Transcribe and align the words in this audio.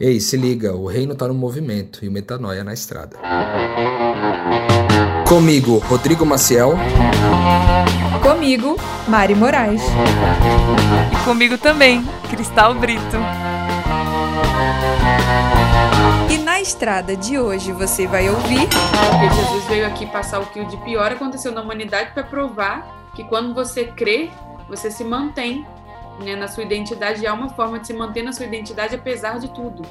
Ei, 0.00 0.20
se 0.20 0.36
liga, 0.36 0.76
o 0.76 0.86
reino 0.86 1.16
tá 1.16 1.26
no 1.26 1.34
movimento 1.34 2.04
e 2.04 2.08
o 2.08 2.12
metanoia 2.12 2.62
na 2.62 2.72
estrada. 2.72 3.18
Comigo, 5.28 5.78
Rodrigo 5.78 6.24
Maciel. 6.24 6.74
Comigo, 8.22 8.76
Mari 9.08 9.34
Moraes. 9.34 9.82
E 11.12 11.24
comigo 11.24 11.58
também, 11.58 12.04
Cristal 12.30 12.76
Brito. 12.76 13.16
E 16.30 16.38
na 16.38 16.60
estrada 16.60 17.16
de 17.16 17.36
hoje 17.36 17.72
você 17.72 18.06
vai 18.06 18.30
ouvir. 18.30 18.68
Porque 18.68 19.34
Jesus 19.34 19.64
veio 19.64 19.84
aqui 19.84 20.06
passar 20.06 20.38
o 20.38 20.46
que 20.46 20.64
de 20.64 20.76
pior 20.84 21.10
aconteceu 21.10 21.50
na 21.50 21.60
humanidade 21.60 22.12
para 22.14 22.22
provar 22.22 23.10
que 23.16 23.24
quando 23.24 23.52
você 23.52 23.86
crê, 23.86 24.30
você 24.68 24.92
se 24.92 25.02
mantém 25.02 25.66
né, 26.20 26.36
na 26.36 26.48
sua 26.48 26.64
identidade 26.64 27.26
há 27.26 27.32
uma 27.32 27.48
forma 27.50 27.78
de 27.78 27.86
se 27.86 27.92
manter 27.92 28.22
na 28.22 28.32
sua 28.32 28.46
identidade 28.46 28.94
apesar 28.94 29.38
de 29.38 29.48
tudo. 29.52 29.82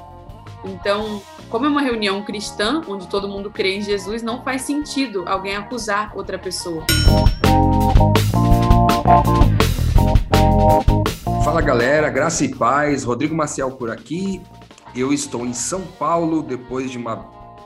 Então, 0.64 1.22
como 1.50 1.66
é 1.66 1.70
uma 1.70 1.82
reunião 1.82 2.24
cristã, 2.24 2.82
onde 2.88 3.08
todo 3.08 3.28
mundo 3.28 3.50
crê 3.50 3.78
em 3.78 3.82
Jesus, 3.82 4.22
não 4.22 4.44
faz 4.44 4.64
sentido 4.64 5.24
alguém 5.28 5.56
acusar 5.56 6.12
outra 6.16 6.38
pessoa. 6.38 6.86
Fala 11.44 11.62
galera, 11.62 12.10
graça 12.10 12.44
e 12.44 12.54
paz, 12.54 13.04
Rodrigo 13.04 13.36
Maciel 13.36 13.72
por 13.72 13.90
aqui. 13.90 14.42
Eu 14.96 15.14
estou 15.14 15.46
em 15.46 15.54
São 15.54 15.82
Paulo 15.82 16.42
depois 16.42 16.92
de 16.92 16.98
uma 16.98 17.18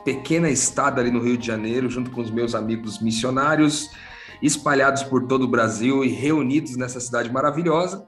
pequena 0.04 0.50
estada 0.50 1.00
ali 1.00 1.10
no 1.10 1.20
Rio 1.20 1.36
de 1.36 1.46
Janeiro, 1.46 1.88
junto 1.88 2.10
com 2.10 2.20
os 2.20 2.30
meus 2.30 2.54
amigos 2.54 3.00
missionários, 3.00 3.90
espalhados 4.40 5.02
por 5.02 5.26
todo 5.26 5.44
o 5.44 5.48
Brasil 5.48 6.04
e 6.04 6.08
reunidos 6.08 6.76
nessa 6.76 7.00
cidade 7.00 7.32
maravilhosa. 7.32 8.06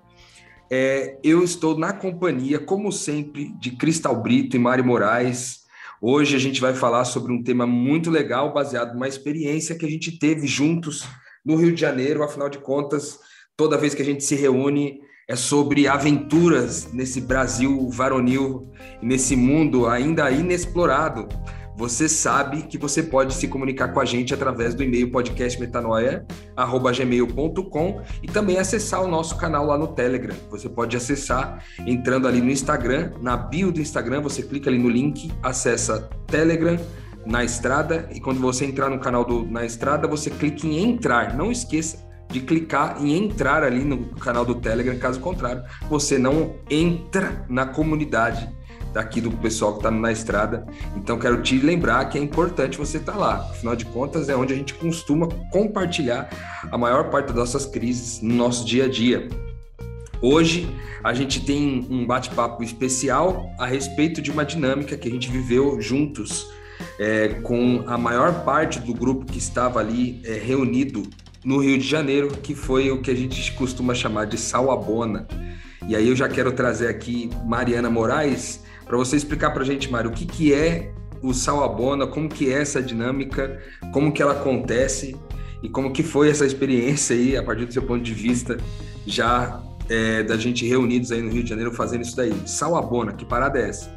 É, 0.77 1.17
eu 1.23 1.45
estou 1.45 1.79
na 1.79 1.93
companhia, 1.93 2.59
como 2.59 2.91
sempre, 2.91 3.55
de 3.61 3.77
Cristal 3.77 4.21
Brito 4.21 4.57
e 4.57 4.59
Mari 4.59 4.83
Moraes. 4.83 5.61
Hoje 6.03 6.35
a 6.35 6.39
gente 6.41 6.61
vai 6.61 6.75
falar 6.75 7.05
sobre 7.05 7.33
um 7.33 7.45
tema 7.45 7.65
muito 7.65 8.11
legal, 8.11 8.53
baseado 8.53 8.93
numa 8.93 9.07
experiência 9.07 9.77
que 9.77 9.87
a 9.87 9.89
gente 9.89 10.19
teve 10.19 10.49
juntos 10.49 11.07
no 11.45 11.55
Rio 11.55 11.73
de 11.73 11.81
Janeiro. 11.81 12.25
Afinal 12.25 12.49
de 12.49 12.59
contas, 12.59 13.21
toda 13.57 13.79
vez 13.79 13.95
que 13.95 14.03
a 14.03 14.05
gente 14.05 14.25
se 14.25 14.35
reúne, 14.35 14.99
é 15.29 15.37
sobre 15.37 15.87
aventuras 15.87 16.93
nesse 16.93 17.21
Brasil 17.21 17.89
varonil, 17.91 18.73
nesse 19.01 19.37
mundo 19.37 19.87
ainda 19.87 20.29
inexplorado 20.29 21.29
você 21.77 22.09
sabe 22.09 22.63
que 22.63 22.79
você 22.79 23.03
pode 23.03 23.35
se 23.35 23.49
comunicar 23.49 23.89
com 23.89 23.99
a 24.01 24.05
gente 24.05 24.33
através 24.33 24.75
do 24.75 24.83
e-mail 24.83 25.11
podcastmetanoia@gmail.com 25.11 28.01
e 28.23 28.29
também 28.29 28.59
acessar 28.59 29.03
o 29.03 29.09
nosso 29.09 29.37
canal 29.37 29.67
lá 29.67 29.77
no 29.77 29.89
Telegram. 29.89 30.37
Você 30.51 30.69
pode 30.69 30.97
acessar 30.97 31.65
entrando 31.87 32.29
ali 32.29 32.41
no 32.41 32.51
Instagram, 32.51 33.13
na 33.21 33.37
bio 33.37 33.73
do 33.73 33.81
Instagram, 33.81 34.21
você 34.21 34.41
clica 34.43 34.71
ali 34.71 34.79
no 34.79 34.89
link, 34.89 35.33
acessa 35.43 36.09
Telegram 36.27 36.79
na 37.27 37.43
estrada 37.43 38.09
e 38.13 38.21
quando 38.21 38.41
você 38.41 38.65
entrar 38.65 38.91
no 38.91 38.99
canal 38.99 39.25
do 39.25 39.45
Na 39.45 39.65
Estrada, 39.65 40.07
você 40.07 40.31
clica 40.31 40.67
em 40.67 40.79
entrar. 40.79 41.35
Não 41.35 41.51
esqueça 41.51 42.05
de 42.31 42.41
clicar 42.41 42.97
em 43.01 43.17
entrar 43.17 43.63
ali 43.63 43.85
no 43.85 44.07
canal 44.17 44.45
do 44.45 44.57
Telegram, 44.57 44.99
caso 44.99 45.21
contrário, 45.21 45.63
você 45.89 46.19
não 46.19 46.57
entra 46.69 47.45
na 47.49 47.67
comunidade 47.67 48.49
daqui 48.95 49.21
do 49.21 49.31
pessoal 49.31 49.73
que 49.73 49.79
está 49.81 49.91
na 49.91 50.13
estrada. 50.13 50.65
Então, 50.97 51.19
quero 51.19 51.43
te 51.43 51.59
lembrar 51.59 52.09
que 52.09 52.17
é 52.17 52.23
importante 52.23 52.79
você 52.79 52.99
estar 52.99 53.13
tá 53.13 53.19
lá. 53.19 53.35
Afinal 53.51 53.75
de 53.75 53.85
contas, 53.85 54.29
é 54.29 54.37
onde 54.37 54.55
a 54.55 54.57
gente 54.57 54.73
costuma 54.73 55.27
compartilhar 55.51 56.31
a 56.71 56.79
maior 56.79 57.11
parte 57.11 57.27
das 57.27 57.37
nossas 57.37 57.67
crises 57.67 58.23
no 58.23 58.35
nosso 58.35 58.65
dia 58.65 58.85
a 58.85 58.89
dia. 58.89 59.29
Hoje, 60.23 60.67
a 61.03 61.13
gente 61.13 61.45
tem 61.45 61.87
um 61.91 62.07
bate-papo 62.07 62.63
especial 62.63 63.51
a 63.59 63.67
respeito 63.67 64.23
de 64.23 64.31
uma 64.31 64.45
dinâmica 64.45 64.97
que 64.97 65.09
a 65.09 65.11
gente 65.11 65.29
viveu 65.29 65.79
juntos 65.81 66.47
é, 66.99 67.29
com 67.43 67.83
a 67.87 67.99
maior 67.99 68.45
parte 68.45 68.79
do 68.79 68.95
grupo 68.95 69.27
que 69.27 69.39
estava 69.39 69.81
ali 69.81 70.23
é, 70.25 70.35
reunido 70.35 71.03
no 71.45 71.59
Rio 71.59 71.77
de 71.77 71.87
Janeiro, 71.87 72.29
que 72.29 72.55
foi 72.55 72.91
o 72.91 73.03
que 73.03 73.11
a 73.11 73.15
gente 73.15 73.53
costuma 73.53 73.93
chamar 73.93 74.27
de 74.27 74.39
Salabona. 74.39 75.27
E 75.87 75.95
aí 75.95 76.09
eu 76.09 76.17
já 76.17 76.29
quero 76.29 76.53
trazer 76.53 76.89
aqui 76.89 77.29
Mariana 77.45 77.91
Moraes, 77.91 78.64
para 78.87 78.97
você 78.97 79.17
explicar 79.17 79.51
para 79.51 79.63
a 79.63 79.67
gente, 79.67 79.91
Mário, 79.91 80.11
o 80.11 80.13
que, 80.13 80.27
que 80.27 80.53
é 80.53 80.93
o 81.23 81.33
Salabona, 81.33 82.07
como 82.07 82.29
que 82.29 82.53
é 82.53 82.61
essa 82.61 82.83
dinâmica, 82.83 83.59
como 83.93 84.13
que 84.13 84.23
ela 84.23 84.33
acontece 84.33 85.17
e 85.63 85.69
como 85.69 85.93
que 85.93 86.03
foi 86.03 86.29
essa 86.29 86.45
experiência 86.45 87.17
aí, 87.17 87.37
a 87.37 87.43
partir 87.43 87.65
do 87.65 87.73
seu 87.73 87.83
ponto 87.83 88.03
de 88.03 88.13
vista, 88.13 88.59
já 89.07 89.63
é, 89.89 90.23
da 90.23 90.37
gente 90.37 90.67
reunidos 90.67 91.11
aí 91.11 91.23
no 91.23 91.31
Rio 91.31 91.43
de 91.43 91.49
Janeiro 91.49 91.73
fazendo 91.73 92.03
isso 92.03 92.17
daí. 92.17 92.35
Salabona, 92.47 93.13
que 93.13 93.25
parada 93.25 93.59
é 93.59 93.71
essa? 93.71 93.91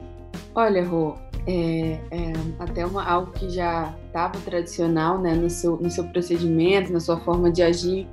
Olha, 0.55 0.83
Rô, 0.85 1.15
é, 1.45 1.99
é 2.11 2.33
até 2.59 2.85
uma, 2.85 3.03
algo 3.03 3.31
que 3.31 3.49
já 3.49 3.93
estava 4.07 4.39
tradicional 4.39 5.21
né, 5.21 5.33
no, 5.33 5.49
seu, 5.49 5.77
no 5.77 5.89
seu 5.91 6.05
procedimento, 6.05 6.91
na 6.91 6.99
sua 6.99 7.19
forma 7.19 7.51
de 7.51 7.61
agir 7.61 8.07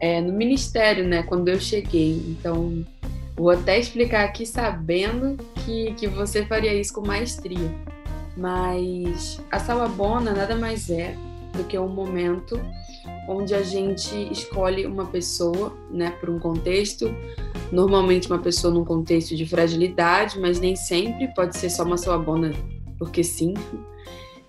é, 0.00 0.20
no 0.20 0.32
ministério, 0.32 1.06
né, 1.06 1.22
quando 1.22 1.48
eu 1.48 1.60
cheguei. 1.60 2.22
Então, 2.28 2.84
Vou 3.38 3.50
até 3.50 3.78
explicar 3.78 4.24
aqui 4.24 4.44
sabendo 4.44 5.36
que, 5.64 5.94
que 5.94 6.08
você 6.08 6.44
faria 6.44 6.74
isso 6.74 6.92
com 6.92 7.06
maestria. 7.06 7.72
Mas 8.36 9.40
a 9.48 9.60
salabona 9.60 10.32
nada 10.32 10.56
mais 10.56 10.90
é 10.90 11.16
do 11.56 11.62
que 11.62 11.78
um 11.78 11.88
momento 11.88 12.60
onde 13.28 13.54
a 13.54 13.62
gente 13.62 14.12
escolhe 14.32 14.86
uma 14.86 15.06
pessoa, 15.06 15.72
né, 15.88 16.10
por 16.18 16.30
um 16.30 16.38
contexto, 16.40 17.14
normalmente 17.70 18.26
uma 18.26 18.38
pessoa 18.40 18.74
num 18.74 18.84
contexto 18.84 19.36
de 19.36 19.46
fragilidade, 19.46 20.40
mas 20.40 20.58
nem 20.58 20.74
sempre 20.74 21.28
pode 21.28 21.56
ser 21.56 21.70
só 21.70 21.84
uma 21.84 21.96
salabona 21.96 22.52
porque 22.98 23.22
sim. 23.22 23.54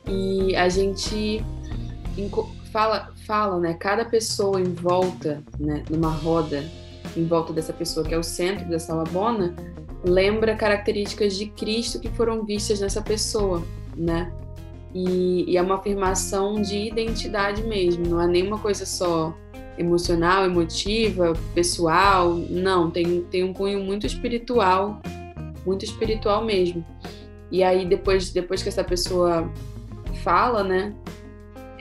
E 0.08 0.56
a 0.56 0.68
gente 0.68 1.44
fala, 2.72 3.14
fala, 3.28 3.60
né, 3.60 3.76
cada 3.76 4.04
pessoa 4.04 4.60
em 4.60 4.74
volta, 4.74 5.44
né, 5.60 5.84
numa 5.92 6.10
roda 6.10 6.64
em 7.20 7.26
volta 7.26 7.52
dessa 7.54 7.74
pessoa 7.74 8.06
que 8.06 8.14
é 8.14 8.18
o 8.18 8.24
centro 8.24 8.68
dessa 8.68 8.94
labona, 8.94 9.56
lembra 10.04 10.56
características 10.56 11.36
de 11.36 11.48
Cristo 11.48 12.00
que 12.00 12.10
foram 12.10 12.46
vistas 12.46 12.80
nessa 12.80 13.02
pessoa, 13.02 13.64
né? 13.96 14.32
E, 14.94 15.46
e, 15.52 15.58
é 15.58 15.62
uma 15.62 15.76
afirmação 15.76 16.62
de 16.62 16.88
identidade 16.88 17.62
mesmo, 17.64 18.08
não 18.08 18.22
é 18.22 18.28
nenhuma 18.28 18.58
coisa 18.58 18.86
só 18.86 19.36
emocional, 19.78 20.46
emotiva, 20.46 21.34
pessoal, 21.54 22.34
não, 22.34 22.90
tem, 22.90 23.22
tem 23.30 23.44
um 23.44 23.54
cunho 23.54 23.80
muito 23.82 24.08
espiritual, 24.08 25.00
muito 25.66 25.86
espiritual 25.86 26.44
mesmo. 26.44 26.84
E 27.52 27.64
aí 27.64 27.86
depois, 27.86 28.32
depois 28.32 28.64
que 28.64 28.70
essa 28.70 28.84
pessoa 28.84 29.50
fala, 30.24 30.64
né, 30.64 30.94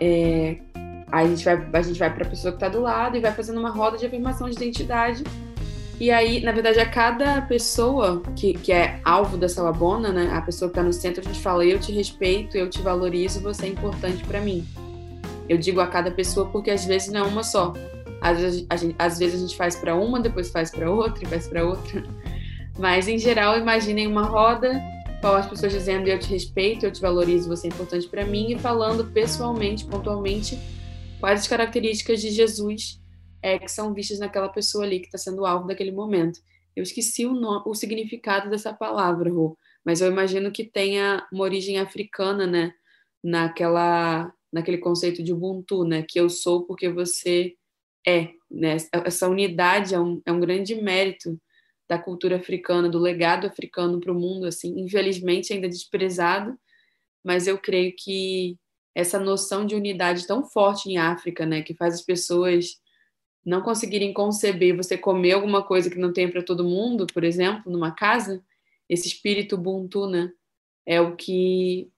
é, 0.00 0.58
Aí 1.10 1.26
a 1.26 1.28
gente 1.28 1.44
vai, 1.44 1.68
a 1.72 1.82
gente 1.82 1.98
vai 1.98 2.12
para 2.12 2.26
a 2.26 2.28
pessoa 2.28 2.52
que 2.52 2.56
está 2.56 2.68
do 2.68 2.80
lado 2.80 3.16
e 3.16 3.20
vai 3.20 3.32
fazendo 3.32 3.58
uma 3.58 3.70
roda 3.70 3.96
de 3.96 4.06
afirmação 4.06 4.48
de 4.48 4.56
identidade. 4.56 5.24
E 6.00 6.12
aí, 6.12 6.40
na 6.40 6.52
verdade, 6.52 6.78
a 6.78 6.88
cada 6.88 7.42
pessoa 7.42 8.22
que, 8.36 8.52
que 8.54 8.72
é 8.72 9.00
alvo 9.04 9.36
dessa 9.36 9.62
labona, 9.62 10.12
né, 10.12 10.30
a 10.32 10.40
pessoa 10.40 10.68
que 10.70 10.78
está 10.78 10.82
no 10.82 10.92
centro, 10.92 11.20
a 11.20 11.24
gente 11.24 11.40
fala: 11.40 11.64
eu 11.64 11.78
te 11.80 11.90
respeito, 11.92 12.56
eu 12.56 12.70
te 12.70 12.80
valorizo, 12.80 13.40
você 13.40 13.66
é 13.66 13.68
importante 13.68 14.22
para 14.24 14.40
mim. 14.40 14.64
Eu 15.48 15.58
digo 15.58 15.80
a 15.80 15.86
cada 15.86 16.10
pessoa 16.10 16.46
porque 16.50 16.70
às 16.70 16.84
vezes 16.84 17.08
não 17.08 17.20
é 17.20 17.22
uma 17.24 17.42
só. 17.42 17.72
Às 18.20 18.40
vezes 18.40 18.66
a 18.68 18.76
gente, 18.76 18.94
às 18.98 19.18
vezes 19.18 19.36
a 19.36 19.46
gente 19.46 19.56
faz 19.56 19.74
para 19.74 19.94
uma, 19.94 20.20
depois 20.20 20.50
faz 20.50 20.70
para 20.70 20.90
outra 20.90 21.24
e 21.24 21.26
faz 21.26 21.48
para 21.48 21.64
outra. 21.64 22.04
Mas 22.78 23.08
em 23.08 23.18
geral, 23.18 23.58
imaginem 23.58 24.06
uma 24.06 24.22
roda 24.22 24.80
com 25.20 25.28
as 25.28 25.46
pessoas 25.46 25.72
dizendo: 25.72 26.06
eu 26.06 26.18
te 26.18 26.28
respeito, 26.28 26.86
eu 26.86 26.92
te 26.92 27.00
valorizo, 27.00 27.48
você 27.48 27.66
é 27.66 27.70
importante 27.70 28.06
para 28.06 28.24
mim, 28.24 28.52
e 28.52 28.58
falando 28.58 29.04
pessoalmente, 29.04 29.84
pontualmente 29.84 30.56
quais 31.20 31.40
as 31.40 31.48
características 31.48 32.20
de 32.20 32.30
Jesus 32.30 33.00
é, 33.42 33.58
que 33.58 33.68
são 33.68 33.92
vistas 33.94 34.18
naquela 34.18 34.48
pessoa 34.48 34.84
ali 34.84 35.00
que 35.00 35.06
está 35.06 35.18
sendo 35.18 35.46
alvo 35.46 35.66
daquele 35.66 35.92
momento. 35.92 36.40
Eu 36.74 36.82
esqueci 36.82 37.26
o, 37.26 37.34
o 37.66 37.74
significado 37.74 38.50
dessa 38.50 38.72
palavra, 38.72 39.30
Rô, 39.30 39.56
mas 39.84 40.00
eu 40.00 40.10
imagino 40.10 40.50
que 40.52 40.64
tenha 40.64 41.26
uma 41.32 41.44
origem 41.44 41.78
africana, 41.78 42.46
né? 42.46 42.72
Naquela, 43.22 44.32
naquele 44.52 44.78
conceito 44.78 45.22
de 45.22 45.32
Ubuntu, 45.32 45.84
né? 45.84 46.04
Que 46.08 46.20
eu 46.20 46.28
sou 46.28 46.64
porque 46.66 46.88
você 46.88 47.54
é, 48.06 48.28
né? 48.50 48.76
Essa 49.04 49.28
unidade 49.28 49.94
é 49.94 50.00
um, 50.00 50.22
é 50.24 50.32
um 50.32 50.40
grande 50.40 50.74
mérito 50.76 51.40
da 51.88 51.98
cultura 51.98 52.36
africana, 52.36 52.88
do 52.88 52.98
legado 52.98 53.46
africano 53.46 53.98
para 53.98 54.12
o 54.12 54.18
mundo, 54.18 54.46
assim, 54.46 54.78
infelizmente 54.78 55.52
ainda 55.52 55.68
desprezado, 55.68 56.56
mas 57.24 57.46
eu 57.46 57.58
creio 57.58 57.94
que 57.96 58.58
essa 58.98 59.16
noção 59.16 59.64
de 59.64 59.76
unidade 59.76 60.26
tão 60.26 60.42
forte 60.42 60.90
em 60.90 60.98
África, 60.98 61.46
né, 61.46 61.62
que 61.62 61.72
faz 61.72 61.94
as 61.94 62.02
pessoas 62.02 62.80
não 63.46 63.62
conseguirem 63.62 64.12
conceber 64.12 64.76
você 64.76 64.98
comer 64.98 65.34
alguma 65.34 65.62
coisa 65.62 65.88
que 65.88 65.96
não 65.96 66.12
tem 66.12 66.28
para 66.28 66.42
todo 66.42 66.64
mundo, 66.64 67.06
por 67.06 67.22
exemplo, 67.22 67.70
numa 67.70 67.92
casa, 67.92 68.42
esse 68.88 69.06
espírito 69.06 69.54
Ubuntu, 69.54 70.08
né, 70.08 70.32
é 70.84 71.00
o 71.00 71.14
que 71.14 71.88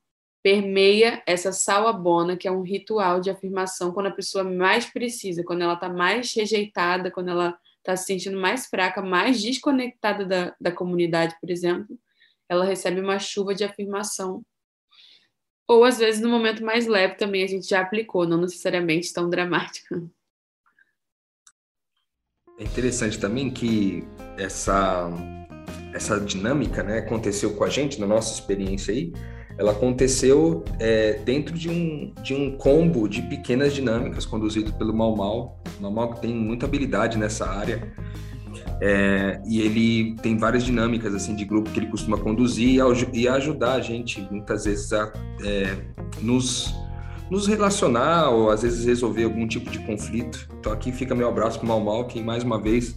permeia 0.42 1.22
essa 1.26 1.52
salabona, 1.52 2.36
que 2.36 2.46
é 2.46 2.52
um 2.52 2.60
ritual 2.60 3.18
de 3.18 3.30
afirmação 3.30 3.92
quando 3.92 4.08
a 4.08 4.14
pessoa 4.14 4.44
mais 4.44 4.84
precisa, 4.84 5.42
quando 5.42 5.62
ela 5.62 5.74
está 5.74 5.88
mais 5.88 6.30
rejeitada, 6.34 7.10
quando 7.10 7.30
ela 7.30 7.58
está 7.78 7.96
se 7.96 8.04
sentindo 8.04 8.38
mais 8.38 8.66
fraca, 8.66 9.00
mais 9.00 9.40
desconectada 9.40 10.26
da, 10.26 10.54
da 10.60 10.70
comunidade, 10.70 11.34
por 11.40 11.48
exemplo. 11.48 11.98
ela 12.46 12.64
recebe 12.66 13.00
uma 13.00 13.18
chuva 13.18 13.54
de 13.54 13.64
afirmação. 13.64 14.44
Ou 15.70 15.84
às 15.84 15.98
vezes 15.98 16.20
no 16.20 16.28
momento 16.28 16.64
mais 16.64 16.88
leve 16.88 17.14
também 17.14 17.44
a 17.44 17.46
gente 17.46 17.68
já 17.68 17.80
aplicou, 17.80 18.26
não 18.26 18.40
necessariamente 18.40 19.12
tão 19.12 19.30
dramática. 19.30 20.02
É 22.58 22.64
interessante 22.64 23.20
também 23.20 23.48
que 23.48 24.02
essa 24.36 25.08
essa 25.94 26.18
dinâmica, 26.18 26.82
né, 26.82 26.98
aconteceu 26.98 27.54
com 27.54 27.62
a 27.62 27.68
gente 27.68 28.00
na 28.00 28.06
nossa 28.06 28.34
experiência 28.34 28.92
aí. 28.92 29.12
Ela 29.56 29.70
aconteceu 29.70 30.64
é, 30.80 31.12
dentro 31.24 31.56
de 31.56 31.68
um, 31.70 32.14
de 32.20 32.34
um 32.34 32.56
combo 32.56 33.08
de 33.08 33.22
pequenas 33.22 33.72
dinâmicas 33.72 34.26
conduzido 34.26 34.72
pelo 34.72 34.92
Mal 34.92 35.14
Mal. 35.14 35.62
Mal 35.78 35.92
Mal 35.92 36.14
tem 36.14 36.34
muita 36.34 36.66
habilidade 36.66 37.16
nessa 37.16 37.48
área. 37.48 37.94
É, 38.80 39.40
e 39.46 39.60
ele 39.60 40.16
tem 40.22 40.38
várias 40.38 40.64
dinâmicas 40.64 41.14
assim 41.14 41.34
de 41.34 41.44
grupo 41.44 41.70
que 41.70 41.78
ele 41.78 41.88
costuma 41.88 42.16
conduzir 42.16 42.80
e, 43.12 43.28
ajudar 43.28 43.74
a 43.74 43.80
gente 43.80 44.26
muitas 44.30 44.64
vezes 44.64 44.90
a 44.92 45.12
é, 45.44 45.76
nos, 46.22 46.74
nos 47.30 47.46
relacionar 47.46 48.30
ou 48.30 48.50
às 48.50 48.62
vezes 48.62 48.86
resolver 48.86 49.24
algum 49.24 49.46
tipo 49.46 49.70
de 49.70 49.80
conflito. 49.80 50.48
Então 50.58 50.72
aqui 50.72 50.92
fica 50.92 51.14
meu 51.14 51.28
abraço 51.28 51.58
para 51.58 51.66
o 51.66 51.68
Mal 51.68 51.80
Mal, 51.80 52.06
que 52.06 52.22
mais 52.22 52.42
uma 52.42 52.60
vez 52.60 52.96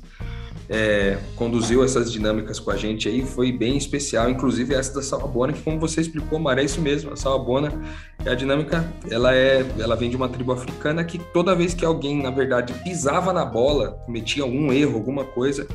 é, 0.74 1.20
conduziu 1.36 1.84
essas 1.84 2.12
dinâmicas 2.12 2.60
com 2.60 2.72
a 2.72 2.76
gente 2.76 3.08
aí, 3.08 3.24
foi 3.24 3.52
bem 3.52 3.78
especial, 3.78 4.28
inclusive 4.28 4.74
essa 4.74 4.92
da 4.96 5.04
Salabona, 5.04 5.54
que 5.54 5.62
como 5.62 5.80
você 5.80 6.02
explicou, 6.02 6.40
Mara, 6.40 6.62
é 6.62 6.66
isso 6.66 6.82
mesmo, 6.82 7.14
a 7.14 7.16
Salabona, 7.16 7.72
é 8.26 8.32
a 8.32 8.34
dinâmica, 8.34 8.84
ela 9.08 9.36
é, 9.36 9.64
ela 9.78 9.96
vem 9.96 10.10
de 10.10 10.16
uma 10.16 10.28
tribo 10.28 10.52
africana 10.52 11.04
que 11.04 11.20
toda 11.20 11.54
vez 11.54 11.76
que 11.76 11.86
alguém, 11.86 12.24
na 12.24 12.32
verdade, 12.32 12.74
pisava 12.84 13.32
na 13.32 13.46
bola, 13.46 14.00
cometia 14.04 14.42
algum 14.42 14.74
erro, 14.74 14.96
alguma 14.96 15.24
coisa, 15.24 15.68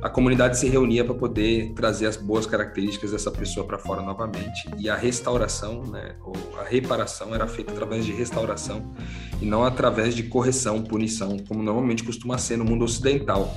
a 0.00 0.08
comunidade 0.08 0.56
se 0.56 0.68
reunia 0.68 1.04
para 1.04 1.14
poder 1.14 1.72
trazer 1.74 2.06
as 2.06 2.16
boas 2.16 2.46
características 2.46 3.10
dessa 3.10 3.32
pessoa 3.32 3.66
para 3.66 3.78
fora 3.78 4.00
novamente. 4.00 4.68
E 4.78 4.88
a 4.88 4.94
restauração, 4.94 5.82
né, 5.82 6.14
ou 6.22 6.36
a 6.60 6.62
reparação 6.62 7.34
era 7.34 7.48
feita 7.48 7.72
através 7.72 8.06
de 8.06 8.12
restauração 8.12 8.94
e 9.42 9.44
não 9.44 9.64
através 9.64 10.14
de 10.14 10.22
correção, 10.22 10.80
punição, 10.80 11.36
como 11.48 11.60
normalmente 11.60 12.04
costuma 12.04 12.38
ser 12.38 12.56
no 12.56 12.64
mundo 12.64 12.84
ocidental. 12.84 13.52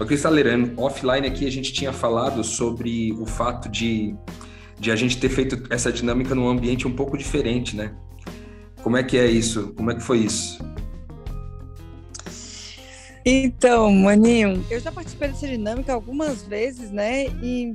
O 0.00 0.06
Cristaleirano, 0.06 0.72
offline 0.78 1.26
aqui 1.26 1.46
a 1.46 1.52
gente 1.52 1.74
tinha 1.74 1.92
falado 1.92 2.42
sobre 2.42 3.12
o 3.20 3.26
fato 3.26 3.68
de, 3.68 4.14
de 4.78 4.90
a 4.90 4.96
gente 4.96 5.18
ter 5.18 5.28
feito 5.28 5.62
essa 5.68 5.92
dinâmica 5.92 6.34
num 6.34 6.48
ambiente 6.48 6.88
um 6.88 6.96
pouco 6.96 7.18
diferente, 7.18 7.76
né? 7.76 7.92
Como 8.82 8.96
é 8.96 9.02
que 9.02 9.18
é 9.18 9.26
isso? 9.26 9.74
Como 9.76 9.90
é 9.90 9.94
que 9.94 10.00
foi 10.00 10.20
isso? 10.20 10.58
Então, 13.26 13.92
Maninho, 13.92 14.64
eu 14.70 14.80
já 14.80 14.90
participei 14.90 15.28
dessa 15.28 15.46
dinâmica 15.46 15.92
algumas 15.92 16.44
vezes, 16.44 16.90
né? 16.90 17.26
Em, 17.42 17.74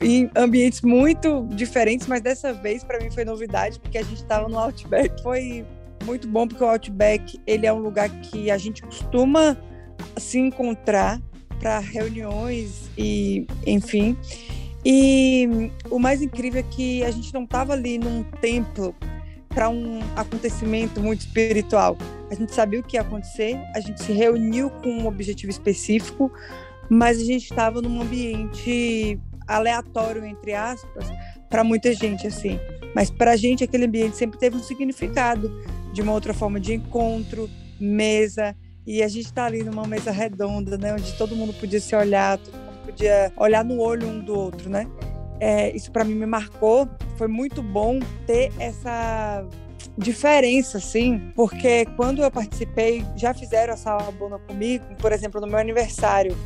em 0.00 0.30
ambientes 0.36 0.80
muito 0.80 1.44
diferentes, 1.50 2.06
mas 2.06 2.20
dessa 2.20 2.52
vez 2.52 2.84
para 2.84 3.00
mim 3.00 3.10
foi 3.10 3.24
novidade, 3.24 3.80
porque 3.80 3.98
a 3.98 4.02
gente 4.04 4.22
estava 4.22 4.48
no 4.48 4.56
Outback. 4.56 5.20
Foi 5.24 5.66
muito 6.04 6.28
bom, 6.28 6.46
porque 6.46 6.62
o 6.62 6.68
Outback 6.68 7.40
ele 7.44 7.66
é 7.66 7.72
um 7.72 7.80
lugar 7.80 8.08
que 8.20 8.48
a 8.48 8.56
gente 8.56 8.80
costuma 8.80 9.56
se 10.16 10.38
encontrar 10.38 11.20
para 11.54 11.78
reuniões 11.78 12.90
e, 12.96 13.46
enfim. 13.66 14.16
E 14.84 15.70
o 15.90 15.98
mais 15.98 16.20
incrível 16.20 16.60
é 16.60 16.62
que 16.62 17.02
a 17.04 17.10
gente 17.10 17.32
não 17.32 17.44
estava 17.44 17.72
ali 17.72 17.98
num 17.98 18.22
templo 18.40 18.94
para 19.48 19.68
um 19.68 20.00
acontecimento 20.16 21.00
muito 21.00 21.20
espiritual. 21.20 21.96
A 22.30 22.34
gente 22.34 22.52
sabia 22.52 22.80
o 22.80 22.82
que 22.82 22.96
ia 22.96 23.00
acontecer, 23.00 23.56
a 23.74 23.80
gente 23.80 24.02
se 24.02 24.12
reuniu 24.12 24.68
com 24.68 24.90
um 24.90 25.06
objetivo 25.06 25.50
específico, 25.50 26.30
mas 26.90 27.18
a 27.18 27.24
gente 27.24 27.44
estava 27.44 27.80
num 27.80 28.02
ambiente 28.02 29.18
aleatório, 29.46 30.24
entre 30.24 30.52
aspas, 30.54 31.06
para 31.48 31.62
muita 31.62 31.94
gente, 31.94 32.26
assim. 32.26 32.58
Mas 32.94 33.10
para 33.10 33.32
a 33.32 33.36
gente, 33.36 33.64
aquele 33.64 33.86
ambiente 33.86 34.16
sempre 34.16 34.38
teve 34.38 34.56
um 34.56 34.62
significado 34.62 35.50
de 35.92 36.02
uma 36.02 36.12
outra 36.12 36.34
forma 36.34 36.58
de 36.58 36.74
encontro, 36.74 37.48
mesa, 37.78 38.56
e 38.86 39.02
a 39.02 39.08
gente 39.08 39.26
está 39.26 39.46
ali 39.46 39.62
numa 39.62 39.86
mesa 39.86 40.10
redonda, 40.10 40.76
né, 40.76 40.92
onde 40.92 41.12
todo 41.14 41.34
mundo 41.34 41.52
podia 41.54 41.80
se 41.80 41.94
olhar, 41.96 42.38
todo 42.38 42.54
mundo 42.54 42.78
podia 42.84 43.32
olhar 43.36 43.64
no 43.64 43.80
olho 43.80 44.06
um 44.06 44.20
do 44.20 44.38
outro, 44.38 44.68
né? 44.68 44.86
É, 45.40 45.74
isso 45.74 45.90
para 45.90 46.04
mim 46.04 46.14
me 46.14 46.26
marcou. 46.26 46.88
Foi 47.16 47.28
muito 47.28 47.62
bom 47.62 47.98
ter 48.26 48.52
essa 48.58 49.44
diferença, 49.96 50.78
assim, 50.78 51.32
porque 51.34 51.86
quando 51.96 52.22
eu 52.22 52.30
participei, 52.30 53.04
já 53.16 53.32
fizeram 53.32 53.74
a 53.74 53.76
sala 53.76 54.10
bona 54.12 54.38
comigo, 54.38 54.84
por 54.98 55.12
exemplo, 55.12 55.40
no 55.40 55.46
meu 55.46 55.58
aniversário. 55.58 56.36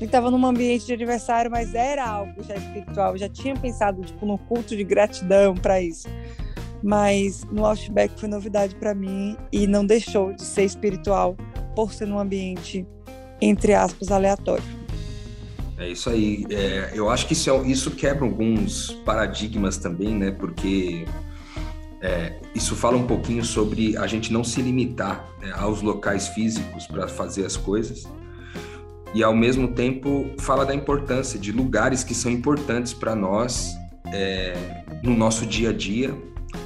Eu 0.00 0.06
estava 0.06 0.30
num 0.30 0.44
ambiente 0.46 0.86
de 0.86 0.94
aniversário, 0.94 1.50
mas 1.50 1.74
era 1.74 2.06
algo 2.06 2.42
já 2.42 2.54
espiritual. 2.54 3.12
Eu 3.12 3.18
já 3.18 3.28
tinha 3.28 3.54
pensado 3.54 4.02
tipo 4.02 4.24
num 4.24 4.38
culto 4.38 4.74
de 4.74 4.82
gratidão 4.82 5.54
para 5.54 5.80
isso 5.80 6.08
mas 6.82 7.44
no 7.50 7.64
Outback 7.64 8.18
foi 8.18 8.28
novidade 8.28 8.74
para 8.74 8.94
mim 8.94 9.36
e 9.52 9.66
não 9.66 9.84
deixou 9.84 10.32
de 10.32 10.42
ser 10.42 10.64
espiritual 10.64 11.36
por 11.74 11.92
ser 11.92 12.06
num 12.06 12.18
ambiente, 12.18 12.86
entre 13.40 13.74
aspas, 13.74 14.10
aleatório. 14.10 14.64
É 15.78 15.88
isso 15.88 16.10
aí. 16.10 16.46
É, 16.50 16.90
eu 16.92 17.08
acho 17.08 17.26
que 17.26 17.32
isso, 17.32 17.50
é, 17.50 17.66
isso 17.66 17.90
quebra 17.92 18.24
alguns 18.24 18.90
paradigmas 19.04 19.78
também, 19.78 20.14
né? 20.14 20.30
Porque 20.30 21.06
é, 22.02 22.34
isso 22.54 22.76
fala 22.76 22.96
um 22.96 23.06
pouquinho 23.06 23.44
sobre 23.44 23.96
a 23.96 24.06
gente 24.06 24.32
não 24.32 24.44
se 24.44 24.60
limitar 24.60 25.26
né, 25.40 25.52
aos 25.56 25.80
locais 25.80 26.28
físicos 26.28 26.86
para 26.86 27.08
fazer 27.08 27.46
as 27.46 27.56
coisas. 27.56 28.06
E 29.14 29.22
ao 29.22 29.34
mesmo 29.34 29.68
tempo 29.68 30.30
fala 30.38 30.64
da 30.64 30.74
importância 30.74 31.38
de 31.38 31.50
lugares 31.50 32.04
que 32.04 32.14
são 32.14 32.30
importantes 32.30 32.92
para 32.92 33.14
nós 33.14 33.74
é, 34.12 34.84
no 35.02 35.16
nosso 35.16 35.46
dia 35.46 35.70
a 35.70 35.72
dia, 35.72 36.14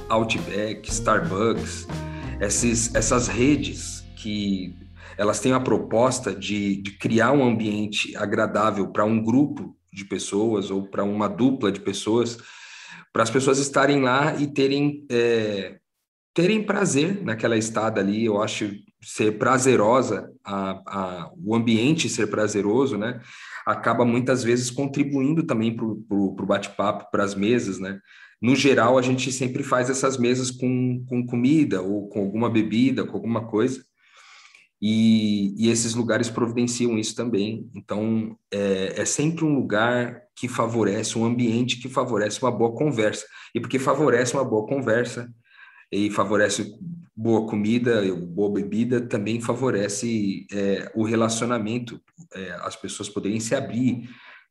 Outback, 0.09 0.89
Starbucks, 0.89 1.87
esses, 2.39 2.93
essas 2.93 3.27
redes 3.27 4.05
que 4.15 4.75
elas 5.17 5.39
têm 5.39 5.53
a 5.53 5.59
proposta 5.59 6.33
de, 6.33 6.81
de 6.81 6.91
criar 6.97 7.31
um 7.31 7.43
ambiente 7.43 8.15
agradável 8.17 8.87
para 8.91 9.05
um 9.05 9.23
grupo 9.23 9.75
de 9.93 10.03
pessoas 10.05 10.69
ou 10.69 10.87
para 10.87 11.03
uma 11.03 11.27
dupla 11.27 11.71
de 11.71 11.79
pessoas, 11.79 12.37
para 13.13 13.23
as 13.23 13.29
pessoas 13.29 13.59
estarem 13.59 14.01
lá 14.01 14.35
e 14.35 14.47
terem 14.47 15.05
é, 15.09 15.77
terem 16.33 16.61
prazer 16.61 17.23
naquela 17.23 17.57
estada 17.57 18.01
ali. 18.01 18.25
Eu 18.25 18.41
acho 18.41 18.69
ser 19.01 19.37
prazerosa, 19.37 20.29
a, 20.43 20.81
a, 20.85 21.31
o 21.37 21.55
ambiente 21.55 22.09
ser 22.09 22.27
prazeroso, 22.27 22.97
né? 22.97 23.21
Acaba 23.65 24.03
muitas 24.03 24.43
vezes 24.43 24.69
contribuindo 24.69 25.43
também 25.43 25.75
para 25.75 25.85
o 25.85 26.45
bate-papo, 26.45 27.09
para 27.09 27.23
as 27.23 27.33
mesas, 27.33 27.79
né? 27.79 27.99
No 28.45 28.55
geral, 28.55 28.95
a 28.95 29.01
gente 29.01 29.31
sempre 29.31 29.63
faz 29.63 29.89
essas 29.89 30.17
mesas 30.19 30.51
com, 30.51 31.03
com 31.09 31.25
comida 31.25 31.81
ou 31.81 32.07
com 32.07 32.19
alguma 32.19 32.47
bebida, 32.47 33.03
com 33.03 33.13
alguma 33.13 33.47
coisa. 33.47 33.83
E, 34.79 35.55
e 35.57 35.71
esses 35.71 35.95
lugares 35.95 36.29
providenciam 36.29 36.95
isso 36.95 37.15
também. 37.15 37.67
Então, 37.73 38.37
é, 38.53 39.01
é, 39.01 39.05
sempre 39.05 39.43
um 39.43 39.55
lugar 39.55 40.21
que 40.35 40.47
favorece, 40.47 41.17
um 41.17 41.25
ambiente 41.25 41.77
que 41.77 41.89
favorece 41.89 42.39
uma 42.39 42.51
boa 42.51 42.75
conversa. 42.75 43.25
E 43.55 43.59
porque 43.59 43.79
favorece 43.79 44.35
uma 44.35 44.45
boa 44.45 44.67
conversa 44.67 45.27
e 45.91 46.11
favorece 46.11 46.71
boa 47.15 47.47
comida, 47.47 48.03
boa 48.15 48.51
bebida, 48.53 49.01
também 49.01 49.41
favorece 49.41 50.45
é, 50.51 50.91
o 50.93 51.03
relacionamento, 51.03 51.99
é, 52.31 52.51
as 52.61 52.75
pessoas 52.75 53.09
poderem 53.09 53.39
se 53.39 53.55
abrir, 53.55 54.07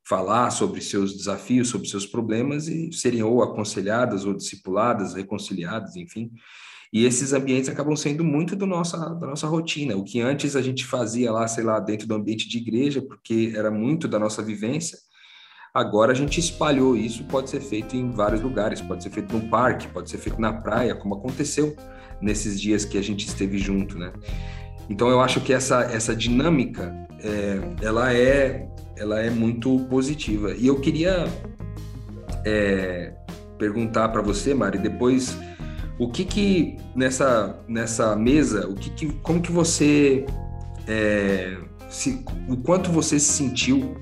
falar 0.07 0.51
sobre 0.51 0.81
seus 0.81 1.17
desafios, 1.17 1.69
sobre 1.69 1.89
seus 1.89 2.05
problemas 2.05 2.69
e 2.69 2.93
serem 2.93 3.23
ou 3.23 3.43
aconselhadas 3.43 4.25
ou 4.25 4.35
discipuladas, 4.35 5.15
reconciliadas, 5.15 5.97
enfim. 5.97 6.31
E 6.93 7.05
esses 7.05 7.33
ambientes 7.33 7.69
acabam 7.69 7.97
sendo 7.97 8.23
muito 8.23 8.55
do 8.55 8.67
nossa, 8.67 8.97
da 8.97 9.27
nossa 9.27 9.49
rotina. 9.49 9.97
O 9.97 10.05
que 10.05 10.21
antes 10.21 10.55
a 10.55 10.63
gente 10.63 10.85
fazia 10.85 11.33
lá, 11.33 11.49
sei 11.49 11.65
lá, 11.65 11.81
dentro 11.81 12.07
do 12.07 12.15
ambiente 12.15 12.49
de 12.49 12.59
igreja, 12.59 13.03
porque 13.03 13.53
era 13.57 13.71
muito 13.71 14.07
da 14.07 14.19
nossa 14.19 14.43
vivência, 14.43 14.97
agora 15.73 16.13
a 16.13 16.15
gente 16.15 16.39
espalhou 16.39 16.97
isso. 16.97 17.25
Pode 17.25 17.51
ser 17.51 17.61
feito 17.61 17.97
em 17.97 18.11
vários 18.11 18.43
lugares, 18.43 18.81
pode 18.81 19.03
ser 19.03 19.11
feito 19.11 19.37
no 19.37 19.49
parque, 19.49 19.89
pode 19.89 20.09
ser 20.09 20.19
feito 20.19 20.41
na 20.41 20.53
praia, 20.53 20.95
como 20.95 21.17
aconteceu 21.17 21.75
nesses 22.21 22.61
dias 22.61 22.85
que 22.85 22.97
a 22.97 23.03
gente 23.03 23.27
esteve 23.27 23.59
junto, 23.59 23.99
né? 23.99 24.13
Então 24.89 25.09
eu 25.09 25.21
acho 25.21 25.41
que 25.41 25.53
essa, 25.53 25.83
essa 25.85 26.15
dinâmica, 26.15 26.95
é, 27.21 27.85
ela 27.85 28.13
é 28.13 28.69
ela 28.97 29.21
é 29.21 29.31
muito 29.31 29.79
positiva. 29.91 30.53
E 30.53 30.67
eu 30.67 30.81
queria 30.81 31.27
é, 32.45 33.13
perguntar 33.59 34.09
para 34.09 34.23
você, 34.23 34.55
Mari, 34.55 34.79
depois 34.79 35.37
o 35.99 36.09
que 36.09 36.25
que 36.25 36.77
nessa 36.95 37.59
nessa 37.69 38.17
mesa, 38.17 38.69
o 38.69 38.75
que, 38.75 38.91
que 38.91 39.13
como 39.23 39.41
que 39.41 39.53
você 39.53 40.27
é, 40.87 41.57
se, 41.89 42.25
o 42.49 42.57
quanto 42.57 42.91
você 42.91 43.19
se 43.19 43.33
sentiu 43.33 43.97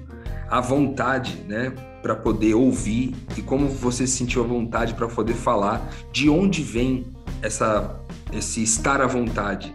à 0.49 0.61
vontade, 0.61 1.37
né, 1.47 1.73
para 2.03 2.17
poder 2.17 2.55
ouvir 2.55 3.15
e 3.37 3.43
como 3.43 3.69
você 3.69 4.07
se 4.07 4.17
sentiu 4.17 4.43
à 4.43 4.47
vontade 4.47 4.95
para 4.95 5.07
poder 5.07 5.35
falar, 5.35 5.89
de 6.11 6.29
onde 6.29 6.63
vem 6.63 7.07
essa 7.41 8.01
esse 8.33 8.63
estar 8.63 9.01
à 9.01 9.07
vontade? 9.07 9.75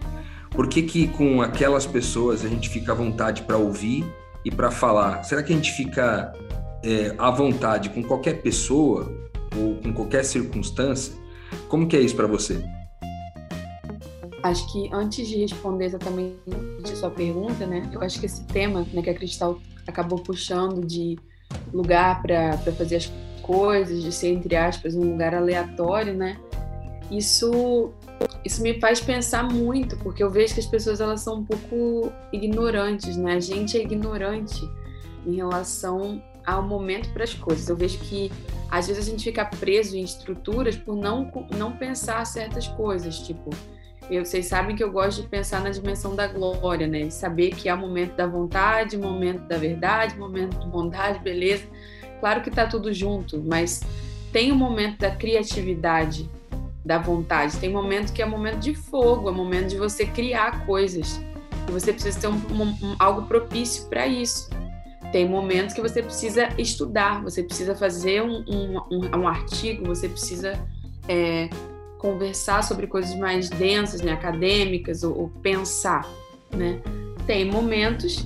Por 0.51 0.67
que, 0.67 0.81
que 0.81 1.07
com 1.09 1.41
aquelas 1.41 1.85
pessoas 1.85 2.43
a 2.43 2.47
gente 2.47 2.69
fica 2.69 2.91
à 2.91 2.95
vontade 2.95 3.43
para 3.43 3.57
ouvir 3.57 4.03
e 4.47 4.51
para 4.51 4.71
falar? 4.71 5.23
Será 5.23 5.43
que 5.43 5.51
a 5.51 5.55
gente 5.55 5.73
fica 5.73 6.33
é, 6.81 7.13
à 7.17 7.29
vontade 7.29 7.89
com 7.89 8.01
qualquer 8.01 8.41
pessoa 8.41 9.11
ou 9.57 9.75
com 9.75 9.93
qualquer 9.93 10.23
circunstância? 10.23 11.13
Como 11.67 11.85
que 11.85 11.97
é 11.97 11.99
isso 11.99 12.15
para 12.15 12.27
você? 12.27 12.63
Acho 14.41 14.71
que 14.71 14.89
antes 14.93 15.27
de 15.27 15.35
responder 15.39 15.85
exatamente 15.85 16.37
a 16.81 16.95
sua 16.95 17.09
pergunta, 17.09 17.67
né, 17.67 17.89
eu 17.91 18.01
acho 18.01 18.21
que 18.21 18.25
esse 18.25 18.45
tema 18.45 18.87
né, 18.93 19.01
que 19.01 19.09
a 19.09 19.13
Cristal 19.13 19.59
acabou 19.85 20.19
puxando 20.19 20.85
de 20.85 21.17
lugar 21.73 22.21
para 22.21 22.57
fazer 22.57 22.95
as 22.95 23.11
coisas, 23.41 24.01
de 24.01 24.13
ser, 24.13 24.29
entre 24.29 24.55
aspas, 24.55 24.95
um 24.95 25.11
lugar 25.11 25.33
aleatório, 25.35 26.13
né, 26.13 26.39
isso, 27.11 27.91
isso 28.43 28.61
me 28.61 28.79
faz 28.79 28.99
pensar 28.99 29.43
muito, 29.43 29.97
porque 29.97 30.23
eu 30.23 30.29
vejo 30.29 30.53
que 30.53 30.59
as 30.59 30.65
pessoas 30.65 31.01
elas 31.01 31.21
são 31.21 31.39
um 31.39 31.45
pouco 31.45 32.11
ignorantes, 32.31 33.17
né, 33.17 33.33
a 33.33 33.39
gente 33.39 33.77
é 33.77 33.81
ignorante 33.81 34.67
em 35.25 35.35
relação 35.35 36.21
ao 36.45 36.63
momento 36.63 37.11
para 37.11 37.25
as 37.25 37.33
coisas. 37.33 37.67
Eu 37.67 37.75
vejo 37.75 37.97
que 37.99 38.31
às 38.69 38.87
vezes 38.87 39.07
a 39.07 39.11
gente 39.11 39.23
fica 39.23 39.43
preso 39.45 39.97
em 39.97 40.03
estruturas 40.03 40.75
por 40.75 40.95
não, 40.95 41.31
não 41.57 41.73
pensar 41.73 42.25
certas 42.25 42.67
coisas, 42.67 43.19
tipo, 43.19 43.49
eu, 44.09 44.23
vocês 44.23 44.45
sabem 44.45 44.75
que 44.75 44.83
eu 44.83 44.91
gosto 44.91 45.21
de 45.21 45.27
pensar 45.27 45.61
na 45.61 45.69
dimensão 45.69 46.15
da 46.15 46.27
glória, 46.27 46.87
né? 46.87 47.09
Saber 47.09 47.49
que 47.49 47.67
há 47.67 47.75
momento 47.75 48.15
da 48.15 48.25
vontade, 48.25 48.97
momento 48.97 49.41
da 49.41 49.57
verdade, 49.57 50.17
momento 50.17 50.57
de 50.57 50.67
bondade, 50.67 51.19
beleza. 51.19 51.65
Claro 52.21 52.41
que 52.41 52.49
está 52.49 52.65
tudo 52.65 52.93
junto, 52.93 53.43
mas 53.45 53.81
tem 54.31 54.51
o 54.51 54.55
um 54.55 54.57
momento 54.57 54.99
da 54.99 55.11
criatividade, 55.11 56.29
da 56.87 56.97
vontade. 56.97 57.57
Tem 57.57 57.69
momento 57.69 58.13
que 58.13 58.21
é 58.21 58.25
momento 58.25 58.59
de 58.59 58.73
fogo, 58.73 59.29
é 59.29 59.31
momento 59.31 59.67
de 59.67 59.77
você 59.77 60.05
criar 60.05 60.65
coisas. 60.65 61.21
E 61.67 61.71
você 61.71 61.91
precisa 61.91 62.17
ter 62.17 62.27
um, 62.27 62.41
um, 62.49 62.63
um, 62.81 62.95
algo 62.97 63.27
propício 63.27 63.87
para 63.89 64.07
isso. 64.07 64.49
Tem 65.11 65.27
momentos 65.27 65.75
que 65.75 65.81
você 65.81 66.01
precisa 66.01 66.49
estudar, 66.57 67.21
você 67.21 67.43
precisa 67.43 67.75
fazer 67.75 68.23
um, 68.23 68.43
um 68.89 69.27
artigo, 69.27 69.85
você 69.85 70.07
precisa 70.07 70.57
é, 71.07 71.49
conversar 71.97 72.63
sobre 72.63 72.87
coisas 72.87 73.15
mais 73.15 73.49
densas, 73.49 74.01
né, 74.01 74.11
acadêmicas, 74.11 75.03
ou, 75.03 75.17
ou 75.17 75.29
pensar, 75.29 76.05
né? 76.51 76.81
Tem 77.25 77.45
momentos 77.45 78.25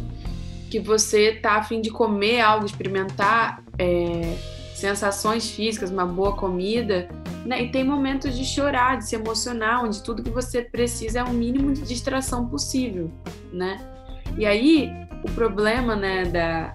que 0.69 0.79
você 0.79 1.33
tá 1.33 1.55
a 1.55 1.63
fim 1.63 1.81
de 1.81 1.89
comer 1.89 2.41
algo, 2.41 2.65
experimentar 2.65 3.63
é, 3.77 4.35
sensações 4.81 5.49
físicas, 5.49 5.91
uma 5.91 6.05
boa 6.05 6.35
comida, 6.35 7.07
né? 7.45 7.63
E 7.63 7.71
tem 7.71 7.83
momentos 7.83 8.35
de 8.35 8.43
chorar, 8.43 8.97
de 8.97 9.07
se 9.07 9.15
emocionar, 9.15 9.83
onde 9.83 10.03
tudo 10.03 10.23
que 10.23 10.29
você 10.29 10.61
precisa 10.61 11.19
é 11.19 11.23
o 11.23 11.31
mínimo 11.31 11.71
de 11.73 11.81
distração 11.83 12.47
possível, 12.47 13.11
né? 13.53 13.79
E 14.37 14.45
aí 14.45 14.91
o 15.23 15.31
problema, 15.31 15.95
né, 15.95 16.25
da 16.25 16.73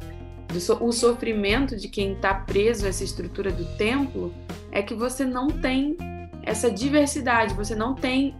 do, 0.48 0.84
o 0.84 0.92
sofrimento 0.92 1.76
de 1.76 1.88
quem 1.88 2.12
está 2.12 2.34
preso 2.34 2.86
a 2.86 2.88
essa 2.88 3.04
estrutura 3.04 3.50
do 3.50 3.64
templo 3.76 4.32
é 4.70 4.82
que 4.82 4.94
você 4.94 5.24
não 5.24 5.48
tem 5.48 5.96
essa 6.42 6.70
diversidade, 6.70 7.54
você 7.54 7.74
não 7.74 7.94
tem. 7.94 8.36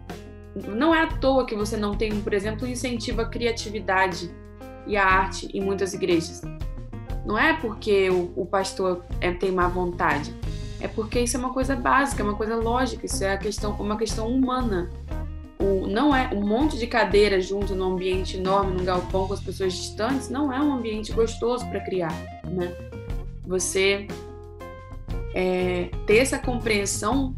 Não 0.69 0.95
é 0.95 1.03
à 1.03 1.07
toa 1.07 1.45
que 1.45 1.55
você 1.55 1.77
não 1.77 1.95
tem, 1.95 2.21
por 2.21 2.33
exemplo, 2.33 2.67
incentivo 2.67 3.21
à 3.21 3.27
criatividade 3.27 4.31
e 4.87 4.97
à 4.97 5.05
arte 5.05 5.49
em 5.53 5.61
muitas 5.61 5.93
igrejas. 5.93 6.41
Não 7.27 7.37
é 7.37 7.55
porque 7.55 8.09
o, 8.09 8.33
o 8.37 8.47
pastor 8.47 9.05
é, 9.21 9.33
tem 9.33 9.51
má 9.51 9.67
vontade, 9.67 10.33
é 10.81 10.87
porque 10.87 11.19
isso 11.21 11.37
é 11.37 11.41
uma 11.41 11.53
coisa 11.53 11.75
básica, 11.75 12.23
é 12.23 12.25
uma 12.25 12.37
coisa 12.37 12.55
lógica, 12.55 13.05
isso 13.05 13.25
é 13.25 13.37
questão, 13.37 13.73
uma 13.73 13.99
questão 13.99 14.29
humana. 14.29 14.89
O, 15.59 15.89
não 15.89 16.15
é 16.15 16.31
um 16.33 16.47
monte 16.47 16.79
de 16.79 16.87
cadeira 16.87 17.41
junto 17.41 17.75
num 17.75 17.95
ambiente 17.95 18.37
enorme, 18.37 18.77
num 18.77 18.85
galpão 18.85 19.27
com 19.27 19.35
as 19.35 19.41
pessoas 19.41 19.73
distantes, 19.73 20.29
não 20.29 20.53
é 20.53 20.61
um 20.61 20.73
ambiente 20.73 21.13
gostoso 21.13 21.69
para 21.69 21.81
criar, 21.81 22.15
né? 22.45 22.73
Você 23.45 24.07
é, 25.35 25.91
ter 26.07 26.19
essa 26.19 26.39
compreensão 26.39 27.35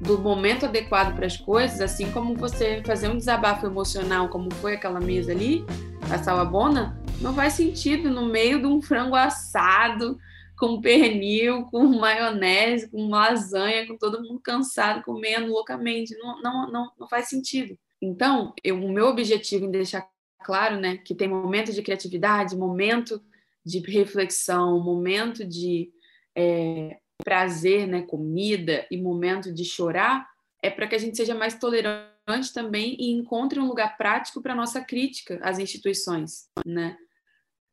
do 0.00 0.18
momento 0.18 0.64
adequado 0.64 1.14
para 1.14 1.26
as 1.26 1.36
coisas, 1.36 1.80
assim 1.82 2.10
como 2.10 2.34
você 2.34 2.82
fazer 2.86 3.10
um 3.10 3.18
desabafo 3.18 3.66
emocional, 3.66 4.28
como 4.28 4.52
foi 4.54 4.74
aquela 4.74 4.98
mesa 4.98 5.32
ali, 5.32 5.66
a 6.10 6.16
salabona, 6.16 6.99
não 7.20 7.34
faz 7.34 7.54
sentido 7.54 8.10
no 8.10 8.26
meio 8.26 8.60
de 8.60 8.66
um 8.66 8.80
frango 8.80 9.14
assado, 9.14 10.18
com 10.58 10.80
pernil, 10.80 11.64
com 11.64 11.84
maionese, 11.84 12.90
com 12.90 13.08
lasanha, 13.08 13.86
com 13.86 13.96
todo 13.96 14.22
mundo 14.22 14.40
cansado, 14.40 15.02
comendo 15.02 15.50
loucamente. 15.50 16.16
Não, 16.18 16.40
não, 16.42 16.70
não, 16.70 16.92
não 16.98 17.08
faz 17.08 17.28
sentido. 17.28 17.78
Então, 18.00 18.52
eu, 18.62 18.76
o 18.76 18.92
meu 18.92 19.06
objetivo 19.06 19.64
em 19.64 19.70
deixar 19.70 20.06
claro 20.42 20.78
né, 20.78 20.98
que 20.98 21.14
tem 21.14 21.28
momento 21.28 21.72
de 21.72 21.82
criatividade, 21.82 22.56
momento 22.56 23.22
de 23.64 23.78
reflexão, 23.80 24.80
momento 24.80 25.44
de 25.44 25.90
é, 26.34 26.98
prazer, 27.22 27.86
né, 27.86 28.02
comida 28.02 28.86
e 28.90 28.96
momento 28.96 29.52
de 29.52 29.64
chorar, 29.64 30.26
é 30.62 30.70
para 30.70 30.86
que 30.86 30.94
a 30.94 30.98
gente 30.98 31.16
seja 31.16 31.34
mais 31.34 31.58
tolerante 31.58 32.52
também 32.54 32.96
e 32.98 33.12
encontre 33.12 33.58
um 33.58 33.66
lugar 33.66 33.96
prático 33.96 34.42
para 34.42 34.54
nossa 34.54 34.82
crítica 34.82 35.38
às 35.42 35.58
instituições, 35.58 36.48
né? 36.64 36.96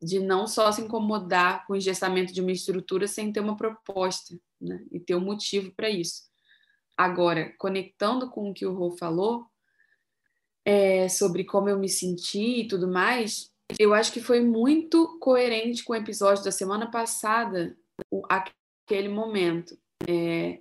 De 0.00 0.20
não 0.20 0.46
só 0.46 0.70
se 0.70 0.82
incomodar 0.82 1.66
com 1.66 1.72
o 1.72 1.76
engessamento 1.76 2.32
de 2.32 2.40
uma 2.40 2.52
estrutura 2.52 3.06
sem 3.06 3.32
ter 3.32 3.40
uma 3.40 3.56
proposta, 3.56 4.38
né? 4.60 4.80
E 4.92 5.00
ter 5.00 5.14
um 5.14 5.20
motivo 5.20 5.72
para 5.74 5.90
isso. 5.90 6.22
Agora, 6.96 7.52
conectando 7.58 8.30
com 8.30 8.50
o 8.50 8.54
que 8.54 8.66
o 8.66 8.74
Rô 8.74 8.96
falou, 8.96 9.46
é, 10.64 11.08
sobre 11.08 11.44
como 11.44 11.68
eu 11.68 11.78
me 11.78 11.88
senti 11.88 12.60
e 12.60 12.68
tudo 12.68 12.86
mais, 12.88 13.50
eu 13.78 13.94
acho 13.94 14.12
que 14.12 14.20
foi 14.20 14.40
muito 14.40 15.18
coerente 15.18 15.84
com 15.84 15.92
o 15.92 15.96
episódio 15.96 16.44
da 16.44 16.52
semana 16.52 16.90
passada, 16.90 17.76
o, 18.10 18.22
aquele 18.28 19.08
momento. 19.08 19.78
É, 20.08 20.60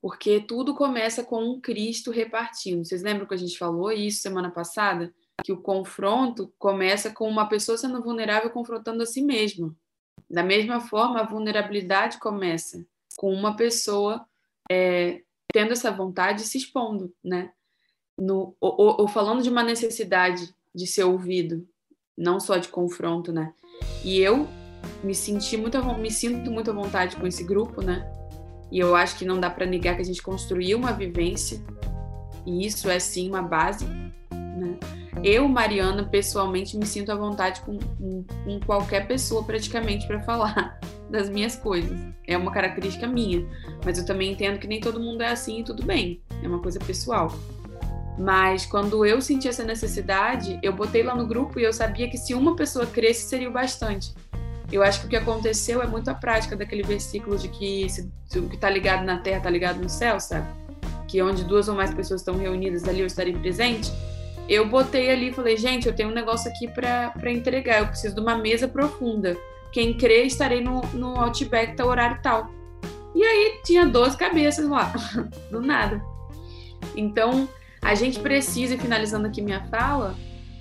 porque 0.00 0.40
tudo 0.40 0.74
começa 0.74 1.24
com 1.24 1.42
um 1.42 1.60
Cristo 1.60 2.10
repartindo. 2.10 2.84
Vocês 2.84 3.02
lembram 3.02 3.26
que 3.26 3.34
a 3.34 3.38
gente 3.38 3.58
falou 3.58 3.90
isso 3.90 4.22
semana 4.22 4.50
passada? 4.50 5.12
Que 5.44 5.52
o 5.52 5.60
confronto 5.60 6.52
começa 6.58 7.10
com 7.10 7.28
uma 7.28 7.48
pessoa 7.48 7.78
sendo 7.78 8.02
vulnerável 8.02 8.50
confrontando 8.50 9.02
a 9.02 9.06
si 9.06 9.22
mesma. 9.22 9.74
Da 10.28 10.42
mesma 10.42 10.80
forma, 10.80 11.20
a 11.20 11.26
vulnerabilidade 11.26 12.18
começa 12.18 12.84
com 13.16 13.32
uma 13.32 13.56
pessoa 13.56 14.26
é, 14.70 15.22
tendo 15.52 15.72
essa 15.72 15.90
vontade 15.90 16.42
e 16.42 16.46
se 16.46 16.58
expondo, 16.58 17.12
né? 17.24 17.50
No, 18.18 18.54
ou, 18.60 19.00
ou, 19.00 19.08
falando 19.08 19.42
de 19.42 19.48
uma 19.48 19.62
necessidade 19.62 20.54
de 20.74 20.86
ser 20.86 21.04
ouvido, 21.04 21.66
não 22.16 22.40
só 22.40 22.58
de 22.58 22.68
confronto, 22.68 23.32
né? 23.32 23.54
E 24.04 24.18
eu 24.18 24.46
me 25.02 25.14
senti 25.14 25.56
muito, 25.56 25.82
me 25.96 26.10
sinto 26.10 26.50
muito 26.50 26.70
à 26.70 26.74
vontade 26.74 27.16
com 27.16 27.26
esse 27.26 27.44
grupo, 27.44 27.80
né? 27.80 28.04
E 28.70 28.78
eu 28.78 28.94
acho 28.94 29.16
que 29.16 29.24
não 29.24 29.40
dá 29.40 29.48
para 29.48 29.64
negar 29.64 29.94
que 29.94 30.02
a 30.02 30.04
gente 30.04 30.22
construiu 30.22 30.76
uma 30.76 30.92
vivência 30.92 31.62
e 32.44 32.66
isso 32.66 32.90
é 32.90 32.98
sim 32.98 33.28
uma 33.28 33.42
base, 33.42 33.86
né? 33.86 34.78
Eu, 35.22 35.48
Mariana, 35.48 36.04
pessoalmente 36.04 36.76
me 36.76 36.86
sinto 36.86 37.10
à 37.10 37.14
vontade 37.14 37.60
com, 37.62 37.78
com, 37.78 38.24
com 38.44 38.60
qualquer 38.60 39.06
pessoa 39.06 39.42
praticamente 39.42 40.06
para 40.06 40.20
falar 40.20 40.78
das 41.10 41.28
minhas 41.28 41.56
coisas. 41.56 41.98
É 42.26 42.36
uma 42.36 42.52
característica 42.52 43.06
minha, 43.06 43.46
mas 43.84 43.98
eu 43.98 44.06
também 44.06 44.32
entendo 44.32 44.58
que 44.58 44.66
nem 44.66 44.80
todo 44.80 45.00
mundo 45.00 45.22
é 45.22 45.28
assim 45.28 45.60
e 45.60 45.64
tudo 45.64 45.84
bem. 45.84 46.20
É 46.42 46.48
uma 46.48 46.60
coisa 46.60 46.78
pessoal. 46.78 47.32
Mas 48.18 48.66
quando 48.66 49.06
eu 49.06 49.20
senti 49.20 49.48
essa 49.48 49.62
necessidade, 49.62 50.58
eu 50.62 50.72
botei 50.72 51.02
lá 51.02 51.14
no 51.14 51.26
grupo 51.26 51.60
e 51.60 51.62
eu 51.62 51.72
sabia 51.72 52.08
que 52.08 52.18
se 52.18 52.34
uma 52.34 52.56
pessoa 52.56 52.84
cresce 52.84 53.28
seria 53.28 53.48
o 53.48 53.52
bastante. 53.52 54.12
Eu 54.70 54.82
acho 54.82 55.00
que 55.00 55.06
o 55.06 55.08
que 55.08 55.16
aconteceu 55.16 55.80
é 55.80 55.86
muito 55.86 56.10
a 56.10 56.14
prática 56.14 56.54
daquele 56.54 56.82
versículo 56.82 57.38
de 57.38 57.48
que 57.48 57.88
se, 57.88 58.10
se 58.26 58.38
o 58.38 58.48
que 58.48 58.56
está 58.56 58.68
ligado 58.68 59.04
na 59.04 59.18
terra 59.18 59.38
está 59.38 59.50
ligado 59.50 59.80
no 59.80 59.88
céu, 59.88 60.20
sabe? 60.20 60.46
Que 61.06 61.22
onde 61.22 61.44
duas 61.44 61.68
ou 61.68 61.74
mais 61.74 61.94
pessoas 61.94 62.20
estão 62.20 62.36
reunidas 62.36 62.86
ali 62.86 63.00
eu 63.00 63.06
estarei 63.06 63.32
presente. 63.32 63.90
Eu 64.48 64.66
botei 64.66 65.10
ali 65.10 65.28
e 65.28 65.32
falei, 65.32 65.56
gente, 65.56 65.86
eu 65.86 65.94
tenho 65.94 66.08
um 66.08 66.14
negócio 66.14 66.50
aqui 66.50 66.66
para 66.68 67.30
entregar, 67.30 67.80
eu 67.80 67.86
preciso 67.88 68.14
de 68.14 68.20
uma 68.20 68.36
mesa 68.36 68.66
profunda. 68.66 69.36
Quem 69.70 69.92
crê, 69.94 70.22
estarei 70.22 70.62
no, 70.62 70.80
no 70.94 71.20
Outback, 71.20 71.76
tá 71.76 71.84
horário 71.84 72.18
tal. 72.22 72.50
E 73.14 73.22
aí 73.22 73.60
tinha 73.64 73.84
12 73.84 74.16
cabeças 74.16 74.68
lá, 74.68 74.92
do 75.50 75.60
nada. 75.60 76.02
Então, 76.96 77.48
a 77.82 77.94
gente 77.94 78.18
precisa, 78.20 78.74
e 78.74 78.78
finalizando 78.78 79.26
aqui 79.26 79.42
minha 79.42 79.64
fala, 79.66 80.14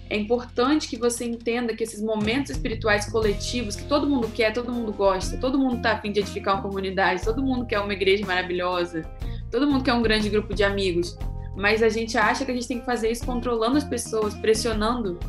é 0.10 0.18
importante 0.18 0.88
que 0.88 0.98
você 0.98 1.26
entenda 1.26 1.76
que 1.76 1.84
esses 1.84 2.02
momentos 2.02 2.52
espirituais 2.52 3.10
coletivos, 3.10 3.76
que 3.76 3.86
todo 3.86 4.10
mundo 4.10 4.30
quer, 4.30 4.54
todo 4.54 4.72
mundo 4.72 4.92
gosta, 4.92 5.38
todo 5.38 5.58
mundo 5.58 5.78
está 5.78 5.94
a 5.94 6.02
fim 6.02 6.12
de 6.12 6.20
edificar 6.20 6.56
uma 6.56 6.64
comunidade, 6.64 7.24
todo 7.24 7.44
mundo 7.44 7.66
quer 7.66 7.80
uma 7.80 7.94
igreja 7.94 8.26
maravilhosa, 8.26 9.04
todo 9.52 9.68
mundo 9.68 9.84
quer 9.84 9.94
um 9.94 10.02
grande 10.02 10.30
grupo 10.30 10.54
de 10.54 10.64
amigos, 10.64 11.18
mas 11.58 11.84
a 11.84 11.90
gente 11.90 12.18
acha 12.18 12.46
que 12.46 12.52
a 12.52 12.54
gente 12.54 12.68
tem 12.68 12.80
que 12.80 12.86
fazer 12.86 13.12
isso 13.12 13.26
controlando 13.26 13.78
as 13.78 13.84
pessoas, 13.84 14.34
pressionando 14.36 15.20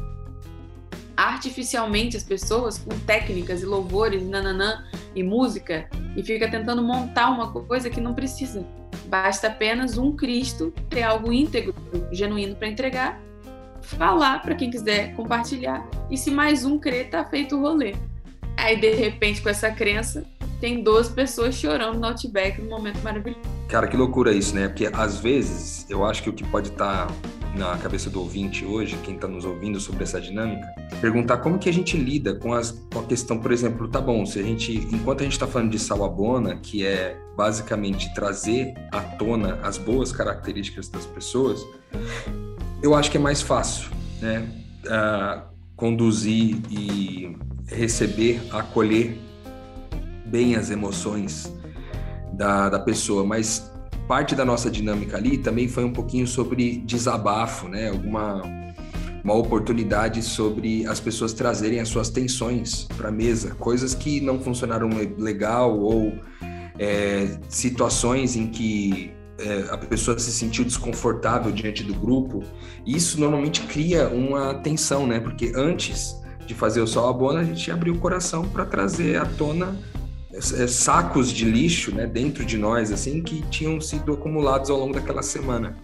artificialmente 1.17 2.17
as 2.17 2.23
pessoas 2.23 2.79
com 2.79 2.97
técnicas 3.01 3.63
e 3.63 3.67
louvores, 3.67 4.23
nananã, 4.29 4.85
e 5.17 5.23
música, 5.23 5.89
e 6.17 6.23
fica 6.23 6.49
tentando 6.49 6.83
montar 6.83 7.31
uma 7.31 7.51
coisa 7.51 7.91
que 7.91 8.01
não 8.01 8.15
precisa. 8.15 8.65
Basta 9.07 9.49
apenas 9.49 9.99
um 9.99 10.15
Cristo 10.15 10.73
ter 10.89 11.03
algo 11.03 11.33
íntegro, 11.33 11.75
genuíno 12.13 12.55
para 12.55 12.69
entregar 12.69 13.29
falar 13.83 14.43
para 14.43 14.55
quem 14.55 14.71
quiser 14.71 15.15
compartilhar. 15.15 15.89
E 16.11 16.17
se 16.17 16.31
mais 16.31 16.65
um 16.65 16.79
crer, 16.79 17.09
tá 17.11 17.25
feito 17.25 17.57
o 17.57 17.61
rolê. 17.61 17.95
Aí, 18.57 18.77
de 18.77 18.93
repente, 18.93 19.41
com 19.41 19.49
essa 19.49 19.71
crença, 19.71 20.25
tem 20.61 20.83
duas 20.83 21.09
pessoas 21.09 21.55
chorando 21.55 21.99
no 21.99 22.07
Outback 22.07 22.61
num 22.61 22.69
momento 22.69 23.01
maravilhoso. 23.03 23.58
Cara, 23.69 23.87
que 23.87 23.97
loucura 23.99 24.33
isso, 24.33 24.55
né? 24.55 24.67
Porque 24.67 24.89
às 24.91 25.19
vezes 25.19 25.85
eu 25.91 26.03
acho 26.03 26.23
que 26.23 26.31
o 26.31 26.33
que 26.33 26.43
pode 26.43 26.71
estar 26.71 27.07
tá 27.07 27.15
na 27.55 27.77
cabeça 27.77 28.09
do 28.09 28.21
ouvinte 28.21 28.65
hoje, 28.65 28.97
quem 29.05 29.15
está 29.15 29.29
nos 29.29 29.45
ouvindo 29.45 29.79
sobre 29.79 30.05
essa 30.05 30.19
dinâmica, 30.19 30.67
perguntar 31.03 31.37
como 31.39 31.59
que 31.59 31.69
a 31.69 31.73
gente 31.73 31.95
lida 31.97 32.35
com, 32.35 32.55
as, 32.55 32.71
com 32.91 33.01
a 33.01 33.03
questão, 33.03 33.39
por 33.39 33.53
exemplo, 33.53 33.87
tá 33.87 34.01
bom, 34.01 34.25
se 34.25 34.39
a 34.39 34.43
gente, 34.43 34.73
enquanto 34.91 35.21
a 35.21 35.25
gente 35.25 35.35
está 35.35 35.47
falando 35.47 35.71
de 35.71 35.79
salabona, 35.79 36.57
que 36.57 36.87
é 36.87 37.19
basicamente 37.37 38.13
trazer 38.15 38.73
à 38.91 39.01
tona 39.01 39.59
as 39.63 39.77
boas 39.77 40.13
características 40.13 40.89
das 40.89 41.05
pessoas, 41.05 41.61
eu 42.83 42.95
acho 42.95 43.11
que 43.11 43.19
é 43.19 43.21
mais 43.21 43.43
fácil, 43.43 43.91
né? 44.23 44.49
Uh, 44.87 45.43
conduzir 45.77 46.59
e 46.71 47.37
receber, 47.67 48.41
acolher 48.51 49.19
bem 50.25 50.57
as 50.57 50.71
emoções 50.71 51.53
da, 52.38 52.68
da 52.68 52.78
pessoa, 52.78 53.25
mas 53.25 53.71
parte 54.07 54.35
da 54.35 54.45
nossa 54.45 54.71
dinâmica 54.71 55.16
ali 55.16 55.37
também 55.37 55.68
foi 55.68 55.85
um 55.85 55.92
pouquinho 55.92 56.26
sobre 56.26 56.78
desabafo, 56.78 57.68
né? 57.68 57.90
Alguma 57.90 58.42
uma 59.23 59.35
oportunidade 59.35 60.23
sobre 60.23 60.87
as 60.87 61.00
pessoas 61.00 61.35
trazerem 61.35 61.80
as 61.80 61.88
suas 61.88 62.09
tensões 62.09 62.85
para 62.97 63.09
a 63.09 63.12
mesa, 63.12 63.54
coisas 63.57 63.92
que 63.92 64.21
não 64.21 64.38
funcionaram 64.38 64.88
legal 65.18 65.76
ou 65.78 66.14
é, 66.78 67.37
situações 67.49 68.37
em 68.37 68.47
que 68.47 69.12
é, 69.38 69.66
a 69.71 69.76
pessoa 69.76 70.18
se 70.18 70.30
sentiu 70.30 70.64
desconfortável 70.64 71.52
diante 71.52 71.83
do 71.83 71.92
grupo. 71.92 72.42
Isso 72.87 73.21
normalmente 73.21 73.62
cria 73.62 74.09
uma 74.09 74.54
tensão, 74.54 75.07
né? 75.07 75.21
Porque 75.21 75.52
antes 75.54 76.16
de 76.47 76.54
fazer 76.54 76.80
o 76.80 76.87
sol 76.87 77.09
à 77.09 77.12
bona, 77.12 77.40
a 77.40 77.45
gente 77.45 77.71
abriu 77.71 77.95
o 77.95 77.99
coração 77.99 78.49
para 78.49 78.64
trazer 78.64 79.21
à 79.21 79.26
tona 79.26 79.76
sacos 80.40 81.33
de 81.33 81.45
lixo 81.45 81.95
né, 81.95 82.07
dentro 82.07 82.45
de 82.45 82.57
nós, 82.57 82.92
assim, 82.92 83.23
que 83.23 83.42
tinham 83.49 83.80
sido 83.80 84.12
acumulados 84.12 84.71
ao 84.71 84.78
longo 84.78 84.95
daquela 84.95 85.23
semana. 85.23 85.76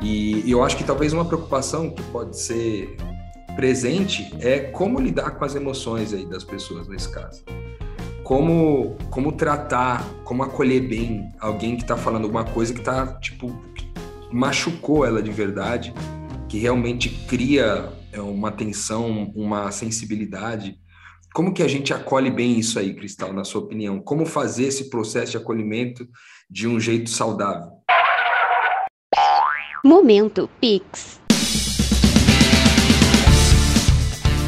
E, 0.00 0.50
eu 0.50 0.62
acho 0.62 0.76
que 0.76 0.84
talvez 0.84 1.12
uma 1.12 1.24
preocupação 1.24 1.90
que 1.90 2.02
pode 2.04 2.38
ser 2.38 2.96
presente 3.56 4.34
é 4.40 4.58
como 4.58 5.00
lidar 5.00 5.32
com 5.32 5.44
as 5.44 5.54
emoções 5.54 6.12
aí 6.12 6.26
das 6.26 6.44
pessoas 6.44 6.88
nesse 6.88 7.08
caso. 7.10 7.42
Como, 8.22 8.96
como 9.10 9.32
tratar, 9.32 10.04
como 10.24 10.42
acolher 10.42 10.88
bem 10.88 11.30
alguém 11.38 11.76
que 11.76 11.82
está 11.82 11.96
falando 11.96 12.24
alguma 12.24 12.44
coisa 12.44 12.72
que 12.72 12.80
está, 12.80 13.06
tipo, 13.18 13.54
machucou 14.32 15.04
ela 15.04 15.22
de 15.22 15.30
verdade, 15.30 15.92
que 16.48 16.58
realmente 16.58 17.10
cria 17.28 17.90
é, 18.12 18.20
uma 18.20 18.50
tensão, 18.50 19.30
uma 19.34 19.70
sensibilidade 19.70 20.78
como 21.34 21.52
que 21.52 21.64
a 21.64 21.68
gente 21.68 21.92
acolhe 21.92 22.30
bem 22.30 22.56
isso 22.60 22.78
aí, 22.78 22.94
Cristal, 22.94 23.32
na 23.32 23.42
sua 23.42 23.60
opinião? 23.60 24.00
Como 24.00 24.24
fazer 24.24 24.66
esse 24.66 24.88
processo 24.88 25.32
de 25.32 25.36
acolhimento 25.36 26.08
de 26.48 26.68
um 26.68 26.78
jeito 26.78 27.10
saudável? 27.10 27.72
Momento 29.84 30.48
Pix. 30.60 31.20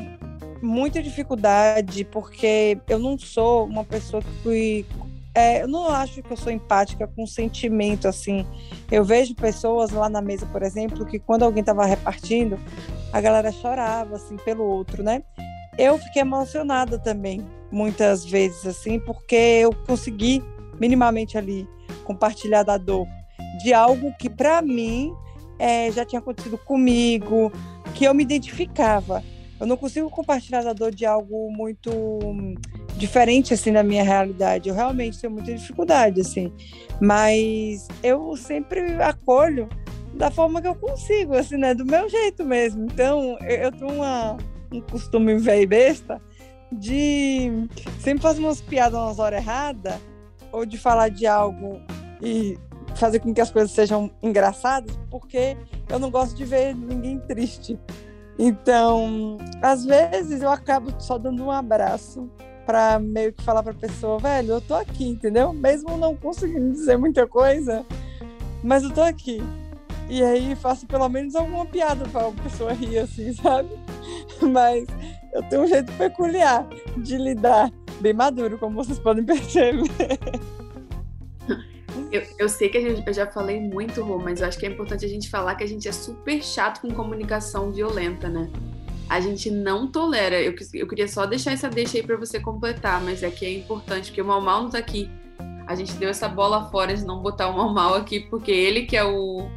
muita 0.61 1.03
dificuldade, 1.03 2.05
porque 2.05 2.79
eu 2.87 2.99
não 2.99 3.19
sou 3.19 3.65
uma 3.65 3.85
pessoa 3.85 4.23
que 4.43 4.85
é, 5.35 5.63
eu 5.63 5.69
não 5.69 5.89
acho 5.89 6.23
que 6.23 6.33
eu 6.33 6.37
sou 6.37 6.53
empática 6.53 7.07
com 7.09 7.27
sentimento 7.27 8.07
assim. 8.07 8.47
Eu 8.91 9.05
vejo 9.05 9.35
pessoas 9.35 9.91
lá 9.91 10.09
na 10.09 10.23
mesa, 10.23 10.47
por 10.47 10.63
exemplo, 10.63 11.05
que 11.05 11.19
quando 11.19 11.43
alguém 11.43 11.61
estava 11.61 11.85
repartindo, 11.85 12.59
a 13.13 13.21
galera 13.21 13.51
chorava 13.51 14.15
assim 14.15 14.37
pelo 14.37 14.65
outro, 14.65 15.03
né? 15.03 15.23
Eu 15.77 15.99
fiquei 15.99 16.23
emocionada 16.23 16.99
também, 16.99 17.45
muitas 17.71 18.25
vezes 18.25 18.65
assim, 18.65 19.01
porque 19.01 19.35
eu 19.35 19.75
consegui 19.87 20.43
minimamente 20.79 21.37
ali 21.37 21.69
compartilhar 22.05 22.63
da 22.63 22.77
dor 22.77 23.07
de 23.63 23.73
algo 23.73 24.13
que 24.19 24.31
para 24.31 24.63
mim 24.63 25.13
é, 25.59 25.91
já 25.91 26.05
tinha 26.05 26.21
acontecido 26.21 26.59
comigo, 26.59 27.51
que 27.95 28.05
eu 28.05 28.15
me 28.15 28.23
identificava. 28.23 29.23
Eu 29.59 29.67
não 29.67 29.77
consigo 29.77 30.11
compartilhar 30.11 30.63
da 30.63 30.73
dor 30.73 30.95
de 30.95 31.07
algo 31.07 31.51
muito 31.51 31.91
diferente 33.05 33.53
assim 33.53 33.73
da 33.73 33.83
minha 33.83 34.03
realidade. 34.03 34.69
Eu 34.69 34.75
realmente 34.75 35.21
tenho 35.21 35.33
muita 35.33 35.55
dificuldade 35.55 36.21
assim, 36.21 36.53
mas 37.01 37.87
eu 38.03 38.37
sempre 38.37 38.81
acolho 39.03 39.69
da 40.15 40.31
forma 40.31 40.63
que 40.63 40.69
eu 40.69 40.75
consigo, 40.75 41.35
assim, 41.35 41.57
né, 41.57 41.75
do 41.75 41.85
meu 41.85 42.09
jeito 42.09 42.45
mesmo. 42.45 42.85
Então, 42.85 43.37
eu, 43.43 43.57
eu 43.57 43.73
tenho 43.73 43.93
uma, 43.93 44.37
um 44.73 44.81
costume 44.81 45.37
velho 45.39 45.69
besta 45.69 46.21
de 46.73 47.69
sempre 48.01 48.23
fazer 48.23 48.41
umas 48.41 48.61
piadas 48.61 48.99
nas 48.99 49.19
horas 49.19 49.41
erradas 49.41 49.95
ou 50.51 50.65
de 50.65 50.79
falar 50.79 51.09
de 51.09 51.27
algo 51.27 51.81
e 52.23 52.57
fazer 52.95 53.19
com 53.19 53.35
que 53.35 53.41
as 53.41 53.51
coisas 53.51 53.73
sejam 53.73 54.11
engraçadas, 54.23 54.97
porque 55.11 55.57
eu 55.89 55.99
não 55.99 56.11
gosto 56.11 56.35
de 56.37 56.45
ver 56.45 56.75
ninguém 56.75 57.19
triste. 57.19 57.79
Então, 58.39 59.37
às 59.63 59.85
vezes 59.85 60.43
eu 60.43 60.51
acabo 60.51 60.93
só 61.01 61.19
dando 61.19 61.45
um 61.45 61.51
abraço 61.51 62.31
para 62.65 62.99
meio 62.99 63.33
que 63.33 63.43
falar 63.43 63.63
para 63.63 63.73
a 63.73 63.77
pessoa, 63.77 64.19
velho, 64.19 64.55
eu 64.55 64.61
tô 64.61 64.75
aqui, 64.75 65.07
entendeu? 65.07 65.53
Mesmo 65.53 65.97
não 65.97 66.17
conseguindo 66.17 66.73
dizer 66.73 66.97
muita 66.97 67.27
coisa, 67.27 67.85
mas 68.63 68.83
eu 68.83 68.91
tô 68.91 69.03
aqui. 69.03 69.43
E 70.09 70.23
aí 70.23 70.55
faço 70.57 70.87
pelo 70.87 71.09
menos 71.09 71.35
alguma 71.35 71.65
piada 71.67 72.07
para 72.09 72.29
a 72.29 72.33
pessoa 72.33 72.73
rir 72.73 72.99
assim, 72.99 73.33
sabe? 73.41 73.71
Mas 74.41 74.87
eu 75.33 75.43
tenho 75.45 75.63
um 75.63 75.67
jeito 75.67 75.93
peculiar 75.93 76.67
de 76.99 77.17
lidar, 77.17 77.71
bem 78.01 78.13
maduro, 78.13 78.59
como 78.59 78.77
vocês 78.77 78.99
podem 78.99 79.25
perceber. 79.25 79.89
Eu, 82.11 82.23
eu 82.39 82.49
sei 82.49 82.69
que 82.69 82.81
gente, 82.81 83.05
eu 83.05 83.13
já 83.13 83.27
falei 83.27 83.61
muito, 83.61 84.01
Rô, 84.01 84.19
mas 84.19 84.41
eu 84.41 84.47
acho 84.47 84.57
que 84.57 84.65
é 84.65 84.69
importante 84.69 85.05
a 85.05 85.09
gente 85.09 85.29
falar 85.29 85.57
que 85.57 85.65
a 85.65 85.67
gente 85.67 85.89
é 85.89 85.93
super 85.93 86.41
chato 86.43 86.81
com 86.81 86.93
comunicação 86.93 87.73
violenta, 87.73 88.29
né? 88.29 88.49
A 89.09 89.21
gente 89.21 89.51
não 89.51 89.87
tolera. 89.87 90.41
Eu, 90.41 90.55
eu 90.73 90.87
queria 90.87 91.09
só 91.09 91.27
deixar 91.27 91.53
essa 91.53 91.69
deixa 91.69 91.99
aí 91.99 92.03
para 92.03 92.17
você 92.17 92.41
completar, 92.41 93.03
mas 93.03 93.23
é 93.23 93.31
que 93.31 93.45
é 93.45 93.53
importante, 93.53 94.07
porque 94.07 94.23
o 94.23 94.25
Mal 94.25 94.41
Mal 94.41 94.63
não 94.63 94.71
tá 94.71 94.79
aqui. 94.79 95.11
A 95.67 95.75
gente 95.75 95.95
deu 95.95 96.11
essa 96.11 96.29
bola 96.29 96.71
fora 96.71 96.95
de 96.95 97.05
não 97.05 97.21
botar 97.21 97.49
o 97.49 97.57
Mal 97.57 97.73
Mal 97.73 97.95
aqui, 97.95 98.21
porque 98.21 98.51
ele 98.51 98.83
que 98.83 98.97
é 98.97 99.05
o, 99.05 99.49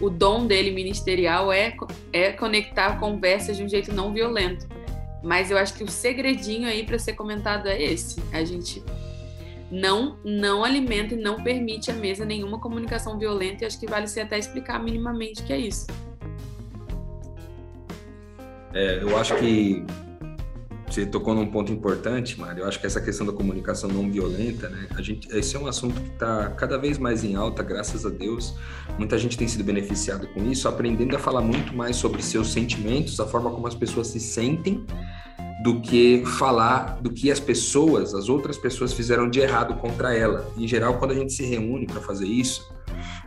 o 0.00 0.10
dom 0.10 0.46
dele 0.46 0.70
ministerial 0.70 1.52
é, 1.52 1.76
é 2.12 2.32
conectar 2.32 2.98
conversas 2.98 3.56
de 3.56 3.64
um 3.64 3.68
jeito 3.68 3.92
não 3.92 4.12
violento. 4.12 4.66
Mas 5.22 5.50
eu 5.50 5.56
acho 5.56 5.74
que 5.74 5.84
o 5.84 5.90
segredinho 5.90 6.68
aí 6.68 6.84
para 6.84 6.98
ser 6.98 7.14
comentado 7.14 7.66
é 7.66 7.82
esse. 7.82 8.22
A 8.30 8.44
gente 8.44 8.82
não 9.70 10.18
não 10.22 10.62
alimenta 10.62 11.14
e 11.14 11.16
não 11.16 11.42
permite 11.42 11.90
à 11.90 11.94
mesa 11.94 12.24
nenhuma 12.24 12.60
comunicação 12.60 13.18
violenta 13.18 13.64
e 13.64 13.66
acho 13.66 13.80
que 13.80 13.86
vale 13.86 14.06
ser 14.06 14.20
até 14.20 14.38
explicar 14.38 14.78
minimamente 14.78 15.42
que 15.42 15.52
é 15.52 15.58
isso. 15.58 15.86
É, 18.74 19.00
eu 19.00 19.16
acho 19.16 19.36
que 19.36 19.84
você 20.90 21.06
tocou 21.06 21.34
num 21.34 21.46
ponto 21.46 21.72
importante, 21.72 22.38
Mário. 22.38 22.62
Eu 22.62 22.68
acho 22.68 22.78
que 22.78 22.86
essa 22.86 23.00
questão 23.00 23.26
da 23.26 23.32
comunicação 23.32 23.88
não 23.88 24.10
violenta, 24.10 24.68
né? 24.68 24.86
A 24.94 25.02
gente, 25.02 25.28
esse 25.36 25.56
é 25.56 25.58
um 25.58 25.66
assunto 25.66 26.00
que 26.00 26.08
está 26.10 26.50
cada 26.50 26.76
vez 26.76 26.98
mais 26.98 27.24
em 27.24 27.34
alta, 27.34 27.62
graças 27.62 28.04
a 28.04 28.10
Deus. 28.10 28.54
Muita 28.98 29.16
gente 29.18 29.36
tem 29.38 29.48
sido 29.48 29.64
beneficiada 29.64 30.26
com 30.26 30.44
isso, 30.50 30.68
aprendendo 30.68 31.16
a 31.16 31.18
falar 31.18 31.40
muito 31.40 31.74
mais 31.74 31.96
sobre 31.96 32.22
seus 32.22 32.52
sentimentos, 32.52 33.18
a 33.18 33.26
forma 33.26 33.50
como 33.50 33.66
as 33.66 33.74
pessoas 33.74 34.08
se 34.08 34.20
sentem, 34.20 34.84
do 35.62 35.80
que 35.80 36.22
falar 36.26 37.00
do 37.00 37.10
que 37.10 37.30
as 37.30 37.40
pessoas, 37.40 38.12
as 38.12 38.28
outras 38.28 38.58
pessoas 38.58 38.92
fizeram 38.92 39.30
de 39.30 39.40
errado 39.40 39.74
contra 39.80 40.14
ela. 40.14 40.46
Em 40.56 40.68
geral, 40.68 40.98
quando 40.98 41.12
a 41.12 41.14
gente 41.14 41.32
se 41.32 41.44
reúne 41.44 41.86
para 41.86 42.00
fazer 42.00 42.26
isso, 42.26 42.70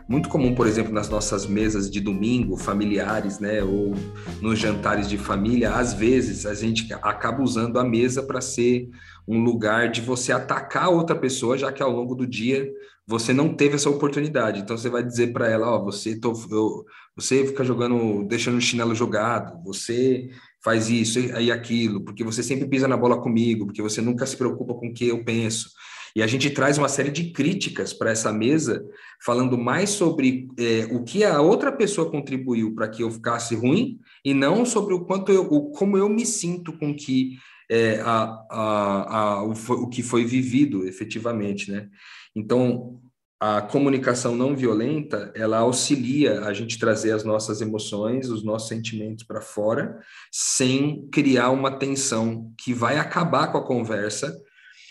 muito 0.08 0.30
comum, 0.30 0.54
por 0.54 0.66
exemplo, 0.66 0.92
nas 0.92 1.08
nossas 1.10 1.46
mesas 1.46 1.90
de 1.90 2.00
domingo, 2.00 2.56
familiares, 2.56 3.38
né, 3.38 3.62
ou 3.62 3.94
nos 4.40 4.58
jantares 4.58 5.06
de 5.06 5.18
família, 5.18 5.74
às 5.74 5.92
vezes 5.92 6.46
a 6.46 6.54
gente 6.54 6.90
acaba 7.02 7.42
usando 7.42 7.78
a 7.78 7.84
mesa 7.84 8.22
para 8.22 8.40
ser 8.40 8.88
um 9.26 9.44
lugar 9.44 9.90
de 9.90 10.00
você 10.00 10.32
atacar 10.32 10.88
outra 10.88 11.14
pessoa, 11.14 11.58
já 11.58 11.70
que 11.70 11.82
ao 11.82 11.92
longo 11.92 12.14
do 12.14 12.26
dia 12.26 12.72
você 13.06 13.34
não 13.34 13.54
teve 13.54 13.74
essa 13.74 13.90
oportunidade. 13.90 14.60
Então 14.60 14.76
você 14.76 14.88
vai 14.88 15.02
dizer 15.02 15.32
para 15.32 15.48
ela, 15.48 15.70
ó, 15.70 15.78
oh, 15.78 15.84
você 15.84 16.18
tô, 16.18 16.32
eu, 16.50 16.86
você 17.14 17.46
fica 17.46 17.62
jogando, 17.62 18.26
deixando 18.26 18.56
o 18.56 18.62
chinelo 18.62 18.94
jogado, 18.94 19.62
você 19.62 20.30
faz 20.64 20.88
isso 20.88 21.18
e 21.18 21.52
aquilo, 21.52 22.02
porque 22.02 22.24
você 22.24 22.42
sempre 22.42 22.66
pisa 22.66 22.88
na 22.88 22.96
bola 22.96 23.20
comigo, 23.20 23.66
porque 23.66 23.82
você 23.82 24.00
nunca 24.00 24.24
se 24.24 24.36
preocupa 24.36 24.74
com 24.74 24.88
o 24.88 24.94
que 24.94 25.08
eu 25.08 25.22
penso. 25.22 25.68
E 26.14 26.22
a 26.22 26.26
gente 26.26 26.50
traz 26.50 26.78
uma 26.78 26.88
série 26.88 27.10
de 27.10 27.30
críticas 27.30 27.92
para 27.92 28.10
essa 28.10 28.32
mesa, 28.32 28.84
falando 29.24 29.56
mais 29.56 29.90
sobre 29.90 30.48
é, 30.58 30.88
o 30.90 31.02
que 31.02 31.24
a 31.24 31.40
outra 31.40 31.72
pessoa 31.72 32.10
contribuiu 32.10 32.74
para 32.74 32.88
que 32.88 33.02
eu 33.02 33.10
ficasse 33.10 33.54
ruim, 33.54 33.98
e 34.24 34.34
não 34.34 34.64
sobre 34.64 34.94
o 34.94 35.04
quanto 35.04 35.32
eu, 35.32 35.42
o, 35.44 35.70
como 35.70 35.96
eu 35.96 36.08
me 36.08 36.24
sinto 36.24 36.72
com 36.72 36.94
que 36.94 37.38
é, 37.70 38.00
a, 38.00 38.46
a, 38.50 39.16
a, 39.18 39.42
o, 39.42 39.52
o 39.52 39.88
que 39.88 40.02
foi 40.02 40.24
vivido 40.24 40.86
efetivamente, 40.86 41.70
né? 41.70 41.88
Então, 42.34 43.00
a 43.40 43.62
comunicação 43.62 44.34
não 44.34 44.56
violenta, 44.56 45.32
ela 45.34 45.58
auxilia 45.58 46.40
a 46.40 46.52
gente 46.52 46.78
trazer 46.78 47.12
as 47.12 47.22
nossas 47.22 47.60
emoções, 47.60 48.28
os 48.30 48.42
nossos 48.42 48.68
sentimentos 48.68 49.24
para 49.24 49.40
fora, 49.40 50.00
sem 50.32 51.08
criar 51.12 51.50
uma 51.50 51.70
tensão 51.70 52.52
que 52.58 52.74
vai 52.74 52.98
acabar 52.98 53.52
com 53.52 53.58
a 53.58 53.64
conversa 53.64 54.36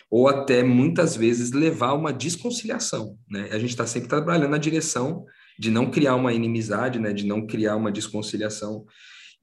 ou 0.09 0.27
até 0.27 0.63
muitas 0.63 1.15
vezes 1.15 1.51
levar 1.51 1.89
a 1.89 1.93
uma 1.93 2.13
desconciliação, 2.13 3.17
né? 3.29 3.49
A 3.51 3.59
gente 3.59 3.71
está 3.71 3.85
sempre 3.85 4.07
trabalhando 4.07 4.51
na 4.51 4.57
direção 4.57 5.25
de 5.59 5.69
não 5.69 5.91
criar 5.91 6.15
uma 6.15 6.33
inimizade, 6.33 6.99
né? 6.99 7.11
De 7.11 7.25
não 7.25 7.45
criar 7.45 7.75
uma 7.75 7.91
desconciliação. 7.91 8.85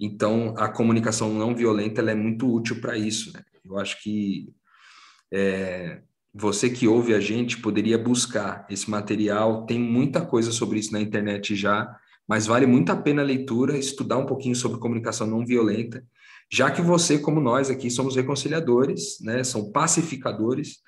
Então, 0.00 0.54
a 0.56 0.68
comunicação 0.68 1.32
não 1.34 1.54
violenta 1.54 2.00
é 2.02 2.14
muito 2.14 2.52
útil 2.52 2.80
para 2.80 2.96
isso, 2.96 3.32
né? 3.32 3.42
Eu 3.64 3.78
acho 3.78 4.02
que 4.02 4.48
é, 5.32 6.00
você 6.32 6.68
que 6.70 6.88
ouve 6.88 7.14
a 7.14 7.20
gente 7.20 7.60
poderia 7.60 7.98
buscar 7.98 8.66
esse 8.68 8.90
material, 8.90 9.66
tem 9.66 9.78
muita 9.78 10.24
coisa 10.24 10.50
sobre 10.50 10.78
isso 10.78 10.92
na 10.92 11.00
internet 11.00 11.54
já, 11.54 11.94
mas 12.28 12.46
vale 12.46 12.66
muito 12.66 12.90
a 12.90 12.96
pena 12.96 13.22
a 13.22 13.24
leitura, 13.24 13.76
estudar 13.76 14.18
um 14.18 14.26
pouquinho 14.26 14.56
sobre 14.56 14.78
comunicação 14.78 15.26
não 15.26 15.44
violenta, 15.44 16.04
já 16.52 16.70
que 16.70 16.82
você, 16.82 17.18
como 17.18 17.40
nós 17.40 17.70
aqui, 17.70 17.90
somos 17.90 18.16
reconciliadores, 18.16 19.18
né, 19.20 19.42
são 19.42 19.70
pacificadores, 19.72 20.78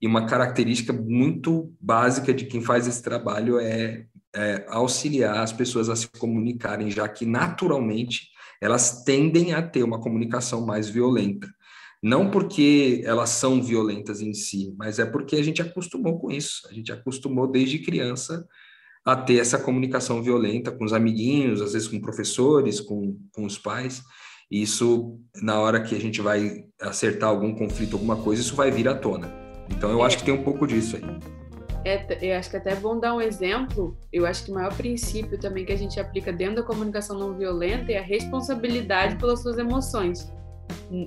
e 0.00 0.06
uma 0.06 0.26
característica 0.26 0.92
muito 0.92 1.74
básica 1.80 2.32
de 2.32 2.46
quem 2.46 2.62
faz 2.62 2.86
esse 2.86 3.02
trabalho 3.02 3.58
é, 3.58 4.06
é 4.34 4.64
auxiliar 4.68 5.38
as 5.38 5.52
pessoas 5.52 5.88
a 5.90 5.96
se 5.96 6.08
comunicarem, 6.08 6.90
já 6.90 7.06
que 7.06 7.26
naturalmente 7.26 8.30
elas 8.60 9.04
tendem 9.04 9.52
a 9.52 9.62
ter 9.62 9.82
uma 9.82 10.00
comunicação 10.00 10.64
mais 10.64 10.88
violenta. 10.88 11.48
Não 12.02 12.30
porque 12.30 13.02
elas 13.04 13.28
são 13.28 13.62
violentas 13.62 14.22
em 14.22 14.32
si, 14.32 14.74
mas 14.78 14.98
é 14.98 15.04
porque 15.04 15.36
a 15.36 15.42
gente 15.42 15.60
acostumou 15.60 16.18
com 16.18 16.30
isso. 16.30 16.66
A 16.70 16.72
gente 16.72 16.90
acostumou 16.90 17.46
desde 17.46 17.78
criança 17.78 18.46
a 19.04 19.16
ter 19.16 19.38
essa 19.38 19.58
comunicação 19.58 20.22
violenta 20.22 20.70
com 20.70 20.84
os 20.84 20.92
amiguinhos, 20.92 21.60
às 21.60 21.72
vezes 21.72 21.88
com 21.88 22.00
professores, 22.00 22.80
com, 22.80 23.16
com 23.32 23.44
os 23.44 23.58
pais. 23.58 24.02
E 24.50 24.62
isso, 24.62 25.18
na 25.42 25.58
hora 25.60 25.80
que 25.80 25.94
a 25.94 26.00
gente 26.00 26.20
vai 26.20 26.64
acertar 26.80 27.28
algum 27.28 27.54
conflito, 27.54 27.94
alguma 27.94 28.16
coisa, 28.16 28.42
isso 28.42 28.56
vai 28.56 28.70
vir 28.70 28.88
à 28.88 28.94
tona. 28.94 29.32
Então, 29.70 29.90
eu 29.90 30.02
é. 30.02 30.06
acho 30.06 30.18
que 30.18 30.24
tem 30.24 30.34
um 30.34 30.42
pouco 30.42 30.66
disso 30.66 30.96
aí. 30.96 31.04
É, 31.84 32.18
eu 32.20 32.36
acho 32.36 32.50
que 32.50 32.56
até 32.56 32.72
é 32.72 32.76
bom 32.76 32.98
dar 32.98 33.14
um 33.14 33.20
exemplo. 33.20 33.96
Eu 34.12 34.26
acho 34.26 34.44
que 34.44 34.50
o 34.50 34.54
maior 34.54 34.74
princípio 34.76 35.38
também 35.38 35.64
que 35.64 35.72
a 35.72 35.76
gente 35.76 35.98
aplica 35.98 36.32
dentro 36.32 36.56
da 36.56 36.62
comunicação 36.62 37.18
não 37.18 37.36
violenta 37.36 37.92
é 37.92 37.98
a 37.98 38.02
responsabilidade 38.02 39.16
pelas 39.16 39.40
suas 39.40 39.56
emoções. 39.56 40.30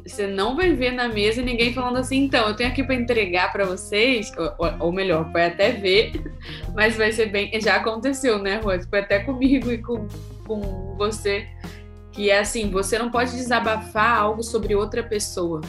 Você 0.05 0.27
não 0.27 0.55
vai 0.55 0.73
ver 0.73 0.91
na 0.91 1.07
mesa 1.07 1.41
ninguém 1.41 1.73
falando 1.73 1.97
assim, 1.97 2.23
então, 2.23 2.47
eu 2.47 2.55
tenho 2.55 2.69
aqui 2.69 2.83
para 2.83 2.95
entregar 2.95 3.51
para 3.51 3.65
vocês, 3.65 4.31
ou, 4.37 4.73
ou, 4.79 4.91
melhor, 4.91 5.31
vai 5.31 5.47
até 5.47 5.71
ver, 5.71 6.13
mas 6.73 6.95
vai 6.95 7.11
ser 7.11 7.27
bem. 7.27 7.51
Já 7.61 7.75
aconteceu, 7.75 8.39
né, 8.39 8.59
Rose? 8.63 8.87
Foi 8.87 8.99
até 8.99 9.19
comigo 9.19 9.71
e 9.71 9.77
com, 9.77 10.07
com 10.45 10.95
você, 10.97 11.47
que 12.11 12.29
é 12.29 12.39
assim: 12.39 12.69
você 12.69 12.97
não 12.97 13.11
pode 13.11 13.31
desabafar 13.31 14.17
algo 14.17 14.43
sobre 14.43 14.75
outra 14.75 15.03
pessoa. 15.03 15.61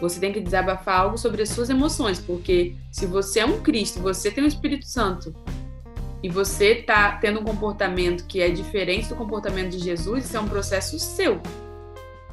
Você 0.00 0.20
tem 0.20 0.32
que 0.32 0.40
desabafar 0.40 1.00
algo 1.00 1.16
sobre 1.16 1.42
as 1.42 1.48
suas 1.48 1.70
emoções, 1.70 2.18
porque 2.20 2.74
se 2.92 3.06
você 3.06 3.40
é 3.40 3.46
um 3.46 3.60
Cristo, 3.62 4.00
você 4.00 4.30
tem 4.30 4.42
o 4.42 4.44
um 4.44 4.48
Espírito 4.48 4.84
Santo, 4.84 5.34
e 6.22 6.28
você 6.28 6.72
está 6.72 7.12
tendo 7.12 7.40
um 7.40 7.44
comportamento 7.44 8.26
que 8.26 8.40
é 8.40 8.48
diferente 8.48 9.08
do 9.08 9.14
comportamento 9.14 9.70
de 9.70 9.78
Jesus, 9.78 10.24
isso 10.24 10.36
é 10.36 10.40
um 10.40 10.48
processo 10.48 10.98
seu. 10.98 11.40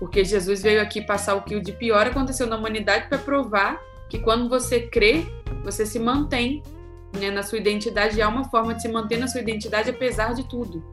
Porque 0.04 0.26
Jesus 0.26 0.62
veio 0.62 0.82
aqui 0.82 1.02
passar 1.02 1.34
o 1.34 1.44
que 1.44 1.56
o 1.56 1.62
de 1.62 1.72
pior 1.72 2.06
aconteceu 2.06 2.46
na 2.46 2.58
humanidade 2.58 3.08
para 3.08 3.18
provar 3.18 3.82
que 4.10 4.20
quando 4.20 4.50
você 4.50 4.82
crê, 4.82 5.26
você 5.64 5.86
se 5.86 5.98
mantém 5.98 6.62
né, 7.18 7.32
na 7.32 7.42
sua 7.42 7.58
identidade 7.58 8.18
e 8.18 8.22
há 8.22 8.28
uma 8.28 8.44
forma 8.50 8.74
de 8.74 8.82
se 8.82 8.90
manter 8.90 9.18
na 9.18 9.30
sua 9.30 9.40
identidade 9.40 9.90
apesar 9.90 10.34
de 10.34 10.44
tudo. 10.44 10.84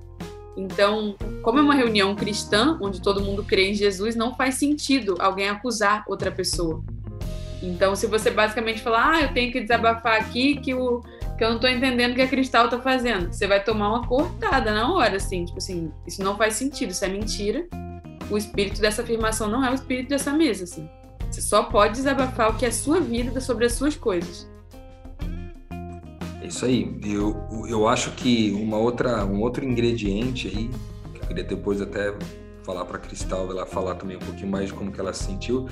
Então, 0.57 1.17
como 1.43 1.59
é 1.59 1.61
uma 1.61 1.75
reunião 1.75 2.15
cristã, 2.15 2.79
onde 2.81 3.03
todo 3.03 3.21
mundo 3.21 3.43
crê 3.43 3.71
em 3.71 3.75
Jesus, 3.75 4.15
não 4.15 4.33
faz 4.37 4.55
sentido 4.55 5.17
alguém 5.19 5.49
acusar 5.49 6.05
outra 6.07 6.31
pessoa. 6.31 6.81
Então, 7.61 7.97
se 7.97 8.07
você 8.07 8.31
basicamente 8.31 8.81
falar, 8.81 9.13
ah, 9.13 9.23
eu 9.23 9.35
tenho 9.35 9.51
que 9.51 9.61
desabafar 9.61 10.21
aqui 10.21 10.55
que, 10.61 10.73
o, 10.73 11.01
que 11.37 11.43
eu 11.43 11.49
não 11.49 11.57
estou 11.57 11.69
entendendo 11.69 12.13
o 12.13 12.15
que 12.15 12.23
a 12.23 12.29
Cristal 12.29 12.67
está 12.67 12.79
fazendo, 12.81 13.33
você 13.33 13.49
vai 13.49 13.61
tomar 13.61 13.89
uma 13.89 14.07
cortada 14.07 14.71
na 14.73 14.95
hora, 14.95 15.17
assim, 15.17 15.45
tipo 15.45 15.59
assim, 15.59 15.91
isso 16.07 16.23
não 16.23 16.37
faz 16.37 16.55
sentido, 16.55 16.91
isso 16.91 17.05
é 17.05 17.09
mentira 17.09 17.67
o 18.31 18.39
espírito 18.39 18.81
dessa 18.81 19.03
afirmação 19.03 19.49
não 19.49 19.65
é 19.65 19.71
o 19.71 19.75
espírito 19.75 20.09
dessa 20.09 20.33
mesa, 20.33 20.65
assim. 20.65 20.89
Você 21.31 21.41
só 21.41 21.65
pode 21.65 21.95
desabafar 21.95 22.51
o 22.51 22.57
que 22.57 22.65
é 22.65 22.71
sua 22.71 23.01
vida 23.01 23.41
sobre 23.41 23.67
as 23.67 23.73
suas 23.73 23.97
coisas. 23.97 24.49
É 26.41 26.47
isso 26.47 26.65
aí. 26.65 26.99
Eu, 27.05 27.67
eu 27.69 27.89
acho 27.89 28.13
que 28.13 28.51
uma 28.53 28.77
outra, 28.79 29.25
um 29.25 29.41
outro 29.41 29.65
ingrediente 29.65 30.49
aí, 30.49 30.71
que 31.13 31.21
eu 31.21 31.29
queria 31.29 31.45
depois 31.45 31.81
até 31.81 32.15
falar 32.65 32.85
para 32.85 32.99
Cristal, 32.99 33.51
ela 33.51 33.67
falar 33.67 33.95
também 33.97 34.17
um 34.17 34.21
pouquinho 34.21 34.49
mais 34.49 34.67
de 34.67 34.73
como 34.73 34.91
que 34.91 35.01
ela 35.01 35.13
se 35.13 35.25
sentiu, 35.25 35.69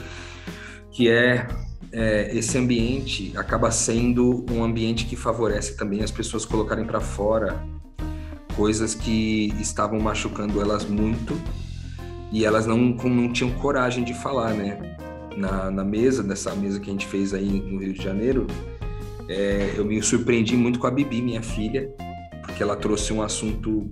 que 0.90 1.08
é, 1.08 1.46
é, 1.92 2.36
esse 2.36 2.56
ambiente 2.56 3.32
acaba 3.36 3.70
sendo 3.70 4.44
um 4.50 4.62
ambiente 4.64 5.06
que 5.06 5.16
favorece 5.16 5.76
também 5.76 6.02
as 6.02 6.10
pessoas 6.10 6.44
colocarem 6.44 6.84
para 6.84 7.00
fora 7.00 7.62
coisas 8.56 8.94
que 8.94 9.54
estavam 9.60 10.00
machucando 10.00 10.60
elas 10.60 10.84
muito 10.84 11.40
e 12.32 12.44
elas 12.44 12.66
não, 12.66 12.76
não 12.78 13.32
tinham 13.32 13.50
coragem 13.52 14.04
de 14.04 14.14
falar, 14.14 14.54
né? 14.54 14.96
Na, 15.36 15.70
na 15.70 15.84
mesa, 15.84 16.22
nessa 16.22 16.54
mesa 16.54 16.80
que 16.80 16.90
a 16.90 16.92
gente 16.92 17.06
fez 17.06 17.32
aí 17.32 17.48
no 17.48 17.78
Rio 17.78 17.92
de 17.92 18.02
Janeiro, 18.02 18.46
é, 19.28 19.74
eu 19.76 19.84
me 19.84 20.02
surpreendi 20.02 20.56
muito 20.56 20.78
com 20.78 20.86
a 20.86 20.90
Bibi, 20.90 21.22
minha 21.22 21.42
filha, 21.42 21.88
porque 22.42 22.62
ela 22.62 22.74
trouxe 22.74 23.12
um 23.12 23.22
assunto 23.22 23.90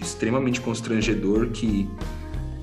extremamente 0.00 0.60
constrangedor 0.60 1.50
que 1.50 1.88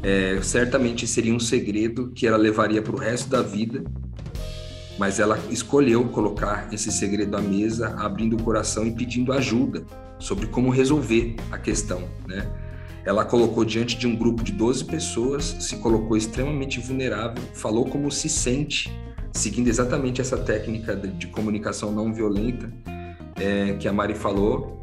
é, 0.03 0.39
certamente 0.41 1.07
seria 1.07 1.33
um 1.33 1.39
segredo 1.39 2.11
que 2.11 2.27
ela 2.27 2.37
levaria 2.37 2.81
para 2.81 2.95
o 2.95 2.97
resto 2.97 3.29
da 3.29 3.41
vida, 3.41 3.83
mas 4.97 5.19
ela 5.19 5.39
escolheu 5.49 6.05
colocar 6.05 6.67
esse 6.73 6.91
segredo 6.91 7.37
à 7.37 7.41
mesa, 7.41 7.95
abrindo 7.97 8.35
o 8.35 8.43
coração 8.43 8.85
e 8.85 8.91
pedindo 8.91 9.31
ajuda 9.31 9.85
sobre 10.19 10.47
como 10.47 10.69
resolver 10.69 11.35
a 11.51 11.57
questão, 11.57 12.01
né? 12.27 12.47
Ela 13.07 13.23
colocou 13.23 13.63
diante 13.63 13.97
de 13.97 14.05
um 14.05 14.13
grupo 14.13 14.43
de 14.43 14.51
12 14.51 14.83
pessoas, 14.83 15.55
se 15.61 15.77
colocou 15.77 16.17
extremamente 16.17 16.77
vulnerável, 16.81 17.41
falou 17.53 17.85
como 17.85 18.11
se 18.11 18.27
sente, 18.27 18.93
seguindo 19.31 19.69
exatamente 19.69 20.19
essa 20.19 20.37
técnica 20.37 20.93
de, 20.93 21.07
de 21.13 21.27
comunicação 21.27 21.89
não 21.89 22.13
violenta 22.13 22.69
é, 23.37 23.77
que 23.79 23.87
a 23.87 23.93
Mari 23.93 24.13
falou. 24.13 24.81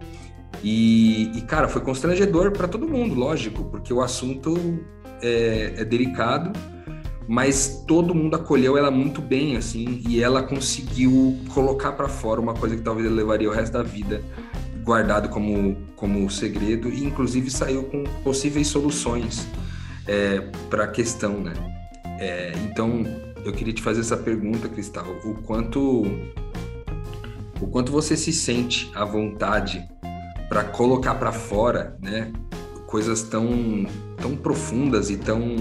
E, 0.63 1.37
e 1.37 1.43
cara, 1.43 1.69
foi 1.69 1.83
constrangedor 1.83 2.51
para 2.51 2.67
todo 2.67 2.89
mundo, 2.89 3.15
lógico, 3.15 3.65
porque 3.65 3.93
o 3.93 4.01
assunto 4.01 4.83
é, 5.21 5.75
é 5.77 5.85
delicado, 5.85 6.51
mas 7.29 7.85
todo 7.87 8.15
mundo 8.15 8.37
acolheu 8.37 8.79
ela 8.79 8.91
muito 8.91 9.21
bem, 9.21 9.59
assim, 9.59 10.03
e 10.09 10.23
ela 10.23 10.43
conseguiu 10.43 11.37
colocar 11.53 11.93
para 11.93 12.09
fora 12.09 12.41
uma 12.41 12.55
coisa 12.55 12.75
que 12.75 12.81
talvez 12.81 13.13
levaria 13.13 13.51
o 13.51 13.53
resto 13.53 13.75
da 13.75 13.83
vida 13.83 14.23
guardado 14.85 15.31
como, 15.31 15.77
como 15.97 16.31
segredo 16.31 16.91
e 16.91 17.05
inclusive 17.05 17.51
saiu 17.51 17.85
com 17.85 18.05
possíveis 18.23 18.69
soluções 18.69 19.49
é, 20.07 20.41
para 20.69 20.85
a 20.85 20.89
questão, 20.89 21.41
né? 21.41 21.55
É, 22.21 22.53
então 22.71 23.03
eu 23.45 23.53
queria 23.53 23.73
te 23.73 23.83
fazer 23.83 24.01
essa 24.01 24.17
pergunta, 24.17 24.69
Cristal, 24.69 25.07
o 25.25 25.35
quanto 25.43 26.03
o 27.61 27.67
quanto 27.69 27.91
você 27.91 28.17
se 28.17 28.33
sente 28.33 28.91
à 28.95 29.05
vontade 29.05 29.83
para 30.49 30.65
colocar 30.65 31.15
para 31.15 31.33
fora, 31.33 31.97
né? 32.03 32.31
Coisas 32.87 33.23
tão 33.23 33.49
tão 34.21 34.37
profundas 34.37 35.09
e 35.11 35.17
tão 35.17 35.57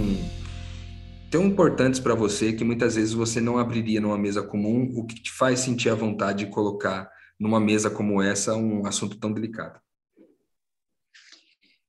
tão 1.31 1.45
importantes 1.45 1.99
para 1.99 2.13
você 2.13 2.53
que 2.53 2.63
muitas 2.63 2.95
vezes 2.95 3.13
você 3.13 3.39
não 3.39 3.57
abriria 3.57 3.99
numa 4.01 4.17
mesa 4.17 4.43
comum, 4.43 4.91
o 4.95 5.05
que 5.05 5.15
te 5.15 5.31
faz 5.31 5.61
sentir 5.61 5.89
a 5.89 5.95
vontade 5.95 6.45
de 6.45 6.51
colocar 6.51 7.09
numa 7.43 7.59
mesa 7.59 7.89
como 7.89 8.21
essa 8.21 8.55
um 8.55 8.85
assunto 8.85 9.19
tão 9.19 9.33
delicado? 9.33 9.77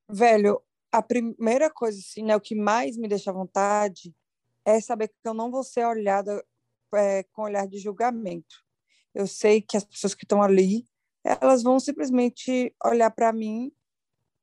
Velho, 0.09 0.61
a 0.91 1.01
primeira 1.01 1.69
coisa, 1.69 1.97
assim, 1.97 2.23
né, 2.23 2.35
o 2.35 2.41
que 2.41 2.53
mais 2.53 2.97
me 2.97 3.07
deixa 3.07 3.31
à 3.31 3.33
vontade 3.33 4.13
é 4.65 4.81
saber 4.81 5.07
que 5.07 5.15
eu 5.23 5.33
não 5.33 5.49
vou 5.49 5.63
ser 5.63 5.85
olhada 5.85 6.45
é, 6.93 7.23
com 7.31 7.43
olhar 7.43 7.65
de 7.67 7.77
julgamento. 7.77 8.65
Eu 9.13 9.27
sei 9.27 9.61
que 9.61 9.77
as 9.77 9.85
pessoas 9.85 10.13
que 10.13 10.25
estão 10.25 10.41
ali, 10.41 10.85
elas 11.23 11.63
vão 11.63 11.79
simplesmente 11.79 12.75
olhar 12.83 13.09
para 13.11 13.31
mim 13.31 13.71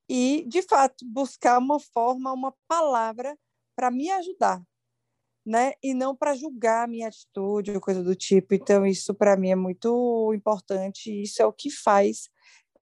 e, 0.09 0.47
de 0.49 0.63
fato, 0.63 1.05
buscar 1.05 1.59
uma 1.59 1.79
forma, 1.79 2.33
uma 2.33 2.55
palavra 2.67 3.39
para 3.77 3.91
me 3.91 4.11
ajudar, 4.11 4.63
né? 5.45 5.73
E 5.83 5.95
não 5.95 6.15
para 6.15 6.35
julgar 6.35 6.85
a 6.85 6.87
minha 6.87 7.09
atitude 7.09 7.73
ou 7.73 7.81
coisa 7.81 8.03
do 8.03 8.15
tipo. 8.15 8.55
Então, 8.55 8.87
isso 8.87 9.15
para 9.15 9.37
mim 9.37 9.51
é 9.51 9.57
muito 9.57 10.33
importante 10.35 11.11
e 11.11 11.23
isso 11.23 11.43
é 11.43 11.47
o 11.47 11.53
que 11.53 11.71
faz 11.71 12.31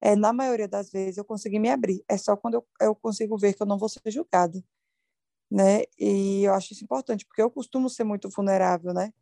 é, 0.00 0.16
na 0.16 0.32
maioria 0.32 0.68
das 0.68 0.90
vezes 0.90 1.18
eu 1.18 1.24
consegui 1.24 1.58
me 1.58 1.70
abrir. 1.70 2.04
É 2.08 2.16
só 2.16 2.36
quando 2.36 2.54
eu, 2.54 2.66
eu 2.80 2.94
consigo 2.94 3.36
ver 3.36 3.54
que 3.54 3.62
eu 3.62 3.66
não 3.66 3.78
vou 3.78 3.88
ser 3.88 4.00
julgada, 4.06 4.62
né? 5.50 5.84
E 5.98 6.44
eu 6.44 6.54
acho 6.54 6.72
isso 6.72 6.84
importante, 6.84 7.26
porque 7.26 7.42
eu 7.42 7.50
costumo 7.50 7.90
ser 7.90 8.04
muito 8.04 8.28
vulnerável, 8.30 8.94
né? 8.94 9.12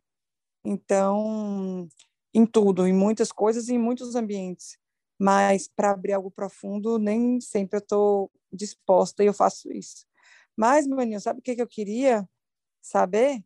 Então, 0.63 1.87
em 2.33 2.45
tudo, 2.45 2.87
em 2.87 2.93
muitas 2.93 3.31
coisas 3.31 3.69
em 3.69 3.77
muitos 3.77 4.15
ambientes. 4.15 4.77
Mas 5.19 5.67
para 5.67 5.91
abrir 5.91 6.13
algo 6.13 6.31
profundo, 6.31 6.97
nem 6.99 7.41
sempre 7.41 7.77
eu 7.77 7.81
estou 7.81 8.31
disposta 8.51 9.23
e 9.23 9.27
eu 9.27 9.33
faço 9.33 9.71
isso. 9.71 10.05
Mas, 10.55 10.87
maninho, 10.87 11.21
sabe 11.21 11.39
o 11.39 11.43
que, 11.43 11.55
que 11.55 11.61
eu 11.61 11.67
queria 11.67 12.27
saber? 12.81 13.43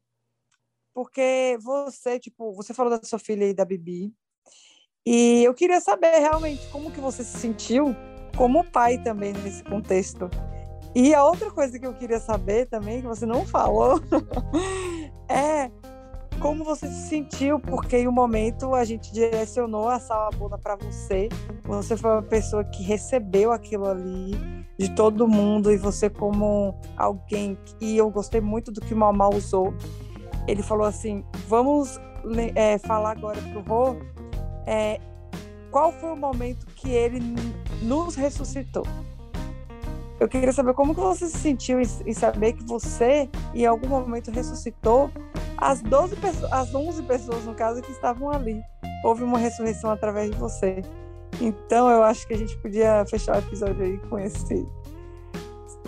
Porque 0.94 1.58
você, 1.62 2.20
tipo, 2.20 2.54
você 2.54 2.74
falou 2.74 2.98
da 2.98 3.06
sua 3.06 3.20
filha 3.20 3.46
e 3.46 3.54
da 3.54 3.66
Bibi, 3.66 4.14
e 5.06 5.44
eu 5.44 5.54
queria 5.54 5.82
saber 5.82 6.20
realmente 6.20 6.66
como 6.70 6.92
que 6.92 7.02
você 7.02 7.24
se 7.24 7.38
sentiu 7.38 7.96
como 8.38 8.64
pai 8.64 8.98
também 9.04 9.34
nesse 9.34 9.64
contexto. 9.64 10.30
E 10.96 11.14
a 11.14 11.24
outra 11.24 11.52
coisa 11.52 11.78
que 11.78 11.86
eu 11.86 11.94
queria 11.94 12.20
saber 12.20 12.68
também, 12.68 13.02
que 13.02 13.08
você 13.08 13.26
não 13.26 13.46
falou, 13.46 14.00
é 15.28 15.70
como 16.40 16.64
você 16.64 16.88
se 16.88 17.10
sentiu, 17.10 17.60
porque 17.60 17.98
em 17.98 18.08
um 18.08 18.12
momento 18.12 18.74
a 18.76 18.84
gente 18.84 19.12
direcionou 19.12 19.88
a 19.88 20.00
Salabona 20.00 20.58
para 20.58 20.76
você. 20.76 21.30
Você 21.64 21.98
foi 21.98 22.12
uma 22.12 22.24
pessoa 22.24 22.64
que 22.64 22.84
recebeu 22.84 23.52
aquilo 23.52 23.88
ali 23.88 24.63
de 24.78 24.90
todo 24.96 25.28
mundo 25.28 25.72
e 25.72 25.78
você 25.78 26.10
como 26.10 26.76
alguém 26.98 27.58
e 27.80 27.98
eu 27.98 28.10
gostei 28.10 28.42
muito 28.42 28.72
do 28.72 28.82
que 28.82 28.94
o 28.94 28.98
Mamá 28.98 29.30
usou. 29.30 29.74
Ele 30.48 30.64
falou 30.64 30.86
assim: 30.86 31.24
vamos 31.48 32.00
é, 32.56 32.78
falar 32.78 33.12
agora 33.12 33.40
pro 33.42 33.62
Rô 33.62 33.96
é, 34.66 35.00
qual 35.72 35.92
foi 35.92 36.12
o 36.12 36.16
momento 36.16 36.66
que 36.76 36.90
ele 36.90 37.20
nos 37.82 38.16
ressuscitou? 38.16 38.86
Eu 40.20 40.28
queria 40.30 40.54
saber 40.54 40.74
como 40.74 40.94
que 40.94 41.02
você 41.02 41.28
se 41.28 41.38
sentiu 41.38 41.82
em, 41.82 42.14
saber 42.14 42.54
que 42.54 42.64
você, 42.64 43.28
em 43.54 43.66
algum 43.66 43.90
momento, 43.90 44.32
ressuscitou 44.32 45.12
as 45.58 45.82
12 45.82 46.16
pessoas, 46.16 46.54
as 46.54 46.74
11 46.74 47.04
pessoas, 47.04 47.44
no 47.46 47.54
caso, 47.56 47.82
que 47.82 47.92
estavam 47.92 48.30
ali. 48.30 48.62
Houve 49.04 49.24
uma 49.24 49.38
ressurreição 49.38 49.90
através 49.90 50.30
de 50.32 50.38
você. 50.38 50.82
Então, 51.42 51.90
eu 51.90 52.04
acho 52.04 52.28
que 52.28 52.34
a 52.34 52.38
gente 52.38 52.56
podia 52.58 53.06
fechar 53.06 53.36
o 53.36 53.40
episódio 53.40 53.84
aí 53.84 53.98
com 54.10 54.20
esse 54.20 54.66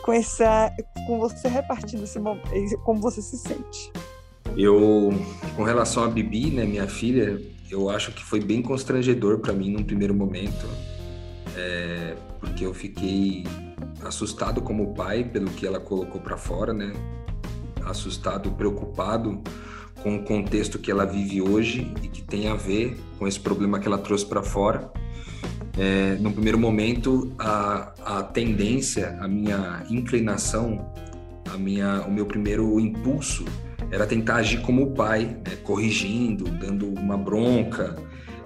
com 0.02 0.14
essa 0.14 0.72
com 1.08 1.20
você 1.20 1.48
repartindo 1.48 2.04
esse 2.04 2.20
momento, 2.20 2.78
como 2.84 3.02
você 3.02 3.22
se 3.22 3.38
sente. 3.38 3.92
Eu, 4.56 5.10
com 5.56 5.64
relação 5.64 6.04
a 6.04 6.08
Bibi, 6.08 6.52
né, 6.52 6.64
minha 6.64 6.88
filha, 6.88 7.42
eu 7.70 7.90
acho 7.90 8.12
que 8.12 8.24
foi 8.24 8.40
bem 8.40 8.62
constrangedor 8.62 9.40
para 9.40 9.52
mim 9.52 9.72
num 9.72 9.84
primeiro 9.84 10.14
momento, 10.14 10.66
é, 11.58 12.16
porque 12.40 12.66
eu 12.66 12.74
fiquei 12.74 13.44
assustado 14.04 14.62
como 14.62 14.94
pai 14.94 15.24
pelo 15.24 15.50
que 15.52 15.66
ela 15.66 15.80
colocou 15.80 16.22
para 16.22 16.38
fora, 16.38 16.74
né? 16.74 16.94
Assustado, 17.84 18.52
preocupado 18.52 19.42
com 20.02 20.18
o 20.18 20.24
contexto 20.24 20.78
que 20.78 20.92
ela 20.92 21.06
vive 21.06 21.42
hoje 21.42 21.92
e 22.04 22.08
que 22.08 22.22
tem 22.22 22.48
a 22.48 22.56
ver 22.56 22.96
com 23.18 23.28
esse 23.28 23.40
problema 23.40 23.80
que 23.80 23.88
ela 23.88 23.98
trouxe 23.98 24.26
para 24.26 24.44
fora. 24.44 24.92
É, 25.78 26.16
no 26.20 26.32
primeiro 26.32 26.58
momento, 26.58 27.34
a, 27.38 27.94
a 28.06 28.24
tendência, 28.24 29.18
a 29.20 29.28
minha 29.28 29.84
inclinação, 29.90 30.90
a 31.54 31.58
minha, 31.58 32.02
o 32.02 32.12
meu 32.12 32.26
primeiro 32.26 32.80
impulso 32.80 33.44
era 33.92 34.06
tentar 34.06 34.36
agir 34.36 34.62
como 34.62 34.84
o 34.84 34.92
pai, 34.94 35.38
né? 35.46 35.58
corrigindo, 35.64 36.46
dando 36.46 36.88
uma 36.88 37.18
bronca, 37.18 37.96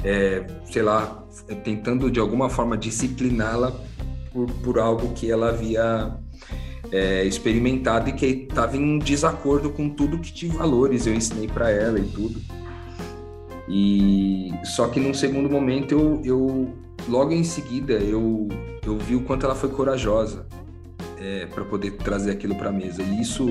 é, 0.03 0.45
sei 0.65 0.81
lá, 0.81 1.23
tentando 1.63 2.09
de 2.09 2.19
alguma 2.19 2.49
forma 2.49 2.77
discipliná-la 2.77 3.73
por, 4.31 4.49
por 4.63 4.79
algo 4.79 5.13
que 5.13 5.31
ela 5.31 5.49
havia 5.49 6.17
é, 6.91 7.23
experimentado 7.25 8.09
e 8.09 8.13
que 8.13 8.25
estava 8.25 8.75
em 8.75 8.97
desacordo 8.99 9.69
com 9.69 9.89
tudo 9.89 10.19
que 10.19 10.33
de 10.33 10.47
valores 10.47 11.05
eu 11.05 11.13
ensinei 11.13 11.47
para 11.47 11.69
ela 11.69 11.99
e 11.99 12.03
tudo. 12.03 12.41
E 13.67 14.51
só 14.63 14.87
que 14.87 14.99
num 14.99 15.13
segundo 15.13 15.47
momento 15.49 15.91
eu, 15.91 16.21
eu 16.25 16.73
logo 17.07 17.31
em 17.31 17.43
seguida 17.43 17.93
eu, 17.93 18.47
eu 18.85 18.97
vi 18.97 19.15
o 19.15 19.21
quanto 19.21 19.45
ela 19.45 19.55
foi 19.55 19.69
corajosa 19.69 20.45
é, 21.17 21.45
para 21.47 21.63
poder 21.65 21.91
trazer 21.91 22.31
aquilo 22.31 22.55
para 22.55 22.69
a 22.69 22.73
mesa. 22.73 23.01
E 23.01 23.21
isso 23.21 23.47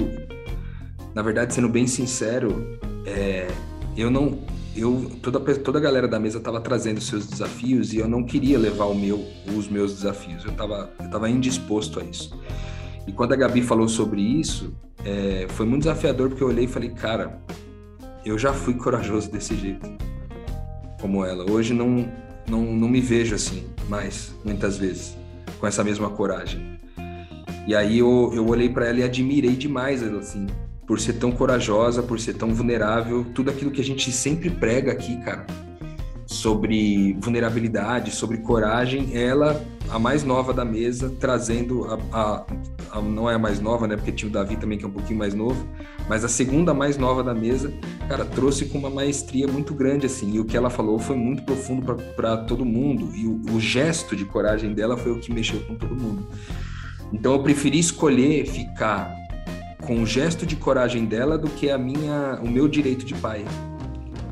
na 1.18 1.22
verdade, 1.22 1.52
sendo 1.52 1.68
bem 1.68 1.84
sincero, 1.86 2.78
é, 3.04 3.48
eu 3.96 4.08
não. 4.10 4.38
Eu, 4.76 5.10
toda, 5.20 5.40
toda 5.56 5.78
a 5.78 5.82
galera 5.82 6.06
da 6.06 6.20
mesa 6.20 6.38
estava 6.38 6.60
trazendo 6.60 7.00
seus 7.00 7.26
desafios 7.26 7.92
e 7.92 7.98
eu 7.98 8.06
não 8.06 8.22
queria 8.22 8.56
levar 8.56 8.84
o 8.84 8.94
meu, 8.94 9.26
os 9.56 9.68
meus 9.68 9.92
desafios. 9.92 10.44
Eu 10.44 10.52
estava 10.52 10.92
eu 11.00 11.10
tava 11.10 11.28
indisposto 11.28 11.98
a 11.98 12.04
isso. 12.04 12.38
E 13.04 13.10
quando 13.10 13.32
a 13.32 13.36
Gabi 13.36 13.62
falou 13.62 13.88
sobre 13.88 14.20
isso, 14.20 14.72
é, 15.04 15.46
foi 15.48 15.66
muito 15.66 15.82
desafiador 15.82 16.28
porque 16.28 16.44
eu 16.44 16.46
olhei 16.46 16.66
e 16.66 16.68
falei, 16.68 16.90
cara, 16.90 17.42
eu 18.24 18.38
já 18.38 18.52
fui 18.52 18.74
corajoso 18.74 19.28
desse 19.32 19.56
jeito, 19.56 19.84
como 21.00 21.24
ela. 21.24 21.50
Hoje 21.50 21.74
não, 21.74 22.08
não, 22.48 22.62
não 22.62 22.88
me 22.88 23.00
vejo 23.00 23.34
assim 23.34 23.64
mais, 23.88 24.34
muitas 24.44 24.76
vezes, 24.76 25.16
com 25.58 25.66
essa 25.66 25.82
mesma 25.82 26.10
coragem. 26.10 26.78
E 27.66 27.74
aí 27.74 27.98
eu, 27.98 28.30
eu 28.34 28.46
olhei 28.46 28.68
para 28.68 28.86
ela 28.86 29.00
e 29.00 29.02
admirei 29.02 29.54
demais 29.54 30.02
ela, 30.02 30.20
assim, 30.20 30.46
por 30.86 30.98
ser 30.98 31.14
tão 31.14 31.30
corajosa, 31.30 32.02
por 32.02 32.18
ser 32.18 32.34
tão 32.34 32.54
vulnerável, 32.54 33.26
tudo 33.34 33.50
aquilo 33.50 33.70
que 33.70 33.80
a 33.80 33.84
gente 33.84 34.10
sempre 34.10 34.48
prega 34.48 34.90
aqui, 34.90 35.18
cara, 35.18 35.46
sobre 36.26 37.14
vulnerabilidade, 37.20 38.10
sobre 38.10 38.38
coragem, 38.38 39.10
ela, 39.14 39.62
a 39.90 39.98
mais 39.98 40.24
nova 40.24 40.52
da 40.52 40.64
mesa, 40.64 41.12
trazendo 41.20 41.84
a, 41.84 41.98
a, 42.12 42.46
não 42.96 43.28
é 43.28 43.34
a 43.34 43.38
mais 43.38 43.60
nova, 43.60 43.86
né, 43.86 43.96
porque 43.96 44.12
tinha 44.12 44.28
o 44.28 44.32
Davi 44.32 44.56
também 44.56 44.78
que 44.78 44.84
é 44.84 44.88
um 44.88 44.92
pouquinho 44.92 45.18
mais 45.18 45.34
novo, 45.34 45.66
mas 46.08 46.24
a 46.24 46.28
segunda 46.28 46.72
mais 46.72 46.96
nova 46.96 47.22
da 47.22 47.34
mesa, 47.34 47.72
cara, 48.08 48.24
trouxe 48.24 48.66
com 48.66 48.78
uma 48.78 48.90
maestria 48.90 49.46
muito 49.46 49.74
grande 49.74 50.06
assim, 50.06 50.34
e 50.34 50.40
o 50.40 50.44
que 50.44 50.56
ela 50.56 50.70
falou 50.70 50.98
foi 50.98 51.16
muito 51.16 51.42
profundo 51.42 51.94
para 52.16 52.36
todo 52.36 52.64
mundo, 52.64 53.14
e 53.14 53.26
o, 53.26 53.40
o 53.52 53.60
gesto 53.60 54.16
de 54.16 54.24
coragem 54.24 54.72
dela 54.72 54.96
foi 54.96 55.12
o 55.12 55.20
que 55.20 55.32
mexeu 55.32 55.60
com 55.60 55.74
todo 55.74 55.94
mundo. 55.94 56.26
Então 57.12 57.32
eu 57.32 57.42
preferi 57.42 57.78
escolher 57.78 58.46
ficar 58.46 59.14
com 59.82 60.02
o 60.02 60.06
gesto 60.06 60.44
de 60.44 60.56
coragem 60.56 61.06
dela 61.06 61.38
do 61.38 61.48
que 61.48 61.70
a 61.70 61.78
minha, 61.78 62.38
o 62.42 62.48
meu 62.48 62.68
direito 62.68 63.04
de 63.04 63.14
pai. 63.14 63.44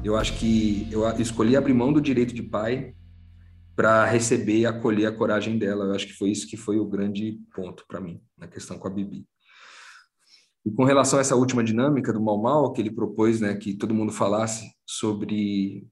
Eu 0.05 0.17
acho 0.17 0.35
que 0.35 0.87
eu 0.91 1.09
escolhi 1.19 1.57
abrir 1.57 1.73
mão 1.73 1.93
do 1.93 2.01
direito 2.01 2.35
de 2.35 2.43
pai 2.43 2.93
para 3.77 4.07
receber 4.07 4.61
e 4.61 4.67
acolher 4.67 5.07
a 5.07 5.13
coragem 5.13 5.59
dela. 5.59 5.85
Eu 5.85 5.93
acho 5.93 6.07
que 6.07 6.15
foi 6.15 6.31
isso 6.31 6.49
que 6.49 6.57
foi 6.57 6.79
o 6.79 6.89
grande 6.89 7.39
ponto 7.55 7.85
para 7.87 8.01
mim 8.01 8.21
na 8.37 8.49
questão 8.49 8.79
com 8.79 8.89
a 8.89 8.91
Bibi. 8.91 9.27
E 10.65 10.71
com 10.71 10.83
relação 10.83 11.19
a 11.19 11.23
essa 11.23 11.37
última 11.37 11.63
dinâmica 11.63 12.13
do 12.13 12.21
mal 12.21 12.41
mal 12.41 12.73
que 12.73 12.81
ele 12.81 12.91
propôs, 12.91 13.41
né, 13.41 13.55
que 13.55 13.75
todo 13.75 13.95
mundo 13.95 14.11
falasse 14.11 14.69
sobre 14.85 15.87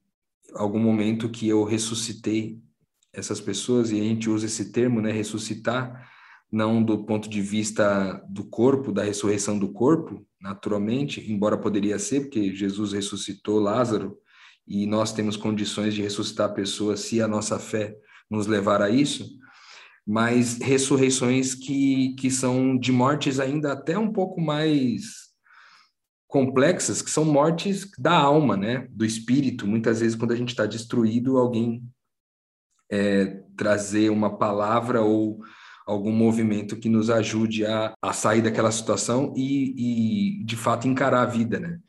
algum 0.55 0.79
momento 0.79 1.29
que 1.29 1.47
eu 1.47 1.63
ressuscitei 1.63 2.59
essas 3.13 3.39
pessoas 3.39 3.91
e 3.91 3.99
a 4.01 4.03
gente 4.03 4.29
usa 4.29 4.47
esse 4.47 4.71
termo, 4.71 4.99
né, 4.99 5.11
ressuscitar 5.11 6.09
não 6.51 6.83
do 6.83 7.05
ponto 7.05 7.29
de 7.29 7.41
vista 7.41 8.21
do 8.29 8.43
corpo, 8.43 8.91
da 8.91 9.03
ressurreição 9.03 9.57
do 9.57 9.71
corpo, 9.71 10.25
naturalmente, 10.39 11.31
embora 11.31 11.57
poderia 11.57 11.99
ser, 11.99 12.21
porque 12.21 12.53
Jesus 12.55 12.93
ressuscitou 12.93 13.59
Lázaro 13.59 14.17
e 14.67 14.85
nós 14.87 15.13
temos 15.13 15.37
condições 15.37 15.93
de 15.93 16.01
ressuscitar 16.01 16.53
pessoas 16.53 17.01
se 17.01 17.21
a 17.21 17.27
nossa 17.27 17.59
fé 17.59 17.95
nos 18.29 18.47
levar 18.47 18.81
a 18.81 18.89
isso, 18.89 19.37
mas 20.05 20.57
ressurreições 20.59 21.53
que, 21.55 22.15
que 22.15 22.29
são 22.29 22.77
de 22.77 22.91
mortes 22.91 23.39
ainda 23.39 23.73
até 23.73 23.97
um 23.97 24.11
pouco 24.11 24.39
mais 24.39 25.25
complexas, 26.27 27.01
que 27.01 27.09
são 27.09 27.23
mortes 27.23 27.89
da 27.97 28.13
alma, 28.13 28.57
né, 28.57 28.87
do 28.91 29.05
espírito. 29.05 29.67
Muitas 29.67 30.01
vezes, 30.01 30.15
quando 30.15 30.31
a 30.31 30.35
gente 30.35 30.49
está 30.49 30.65
destruído, 30.65 31.37
alguém 31.37 31.83
é, 32.91 33.41
trazer 33.55 34.09
uma 34.09 34.37
palavra 34.37 35.01
ou 35.01 35.39
algum 35.85 36.11
movimento 36.11 36.77
que 36.77 36.89
nos 36.89 37.09
ajude 37.09 37.65
a, 37.65 37.93
a 38.01 38.11
sair 38.11 38.41
daquela 38.41 38.71
situação 38.71 39.33
e, 39.35 40.39
e, 40.39 40.43
de 40.43 40.55
fato, 40.55 40.87
encarar 40.87 41.21
a 41.21 41.27
vida, 41.27 41.59
né? 41.59 41.79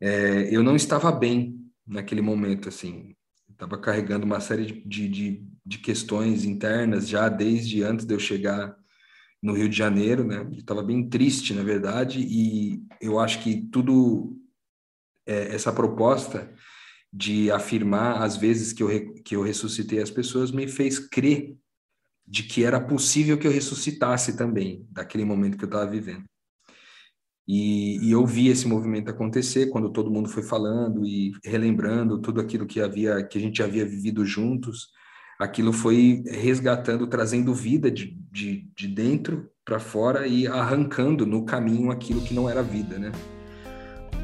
É, 0.00 0.48
eu 0.50 0.62
não 0.62 0.76
estava 0.76 1.10
bem 1.12 1.65
naquele 1.86 2.20
momento, 2.20 2.68
assim. 2.68 3.14
Estava 3.50 3.78
carregando 3.78 4.26
uma 4.26 4.40
série 4.40 4.82
de, 4.84 5.08
de, 5.08 5.46
de, 5.64 5.78
questões 5.78 6.44
internas 6.44 7.08
já 7.08 7.28
desde 7.28 7.82
antes 7.82 8.04
de 8.04 8.12
eu 8.12 8.18
chegar 8.18 8.76
no 9.42 9.54
Rio 9.54 9.68
de 9.68 9.76
Janeiro, 9.76 10.24
né? 10.24 10.46
Estava 10.52 10.82
bem 10.82 11.08
triste, 11.08 11.54
na 11.54 11.62
verdade, 11.62 12.20
e 12.20 12.82
eu 13.00 13.18
acho 13.18 13.42
que 13.42 13.62
tudo 13.70 14.36
é, 15.24 15.54
essa 15.54 15.72
proposta 15.72 16.52
de 17.12 17.50
afirmar 17.50 18.22
as 18.22 18.36
vezes 18.36 18.72
que 18.72 18.82
eu, 18.82 19.14
que 19.22 19.36
eu 19.36 19.42
ressuscitei 19.42 20.00
as 20.00 20.10
pessoas 20.10 20.50
me 20.50 20.68
fez 20.68 20.98
crer 20.98 21.56
de 22.26 22.42
que 22.42 22.64
era 22.64 22.80
possível 22.80 23.38
que 23.38 23.46
eu 23.46 23.52
ressuscitasse 23.52 24.36
também, 24.36 24.86
daquele 24.90 25.24
momento 25.24 25.56
que 25.56 25.64
eu 25.64 25.68
estava 25.68 25.88
vivendo. 25.88 26.24
E, 27.48 27.98
e, 28.04 28.10
eu 28.10 28.26
vi 28.26 28.48
esse 28.48 28.66
movimento 28.66 29.08
acontecer 29.08 29.66
quando 29.66 29.92
todo 29.92 30.10
mundo 30.10 30.28
foi 30.28 30.42
falando 30.42 31.06
e 31.06 31.32
relembrando 31.44 32.18
tudo 32.18 32.40
aquilo 32.40 32.66
que 32.66 32.80
havia 32.80 33.22
que 33.22 33.38
a 33.38 33.40
gente 33.40 33.62
havia 33.62 33.86
vivido 33.86 34.24
juntos. 34.24 34.88
Aquilo 35.38 35.72
foi 35.72 36.24
resgatando, 36.26 37.06
trazendo 37.06 37.54
vida 37.54 37.88
de, 37.90 38.18
de, 38.32 38.68
de 38.74 38.88
dentro 38.88 39.48
para 39.64 39.78
fora 39.78 40.26
e 40.26 40.46
arrancando 40.46 41.24
no 41.24 41.44
caminho 41.44 41.90
aquilo 41.90 42.20
que 42.20 42.34
não 42.34 42.48
era 42.48 42.62
vida, 42.62 42.98
né? 42.98 43.12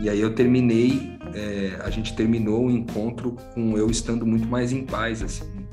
E 0.01 0.09
aí 0.09 0.21
eu 0.21 0.35
terminei, 0.35 1.17
é, 1.35 1.81
a 1.81 1.91
gente 1.91 2.17
terminou 2.17 2.67
o 2.67 2.71
encontro 2.71 3.37
com 3.55 3.77
eu 3.79 3.89
estando 3.89 4.27
muito 4.27 4.49
mais 4.49 4.73
em 4.73 4.85
paz, 4.85 5.23
assim, 5.23 5.65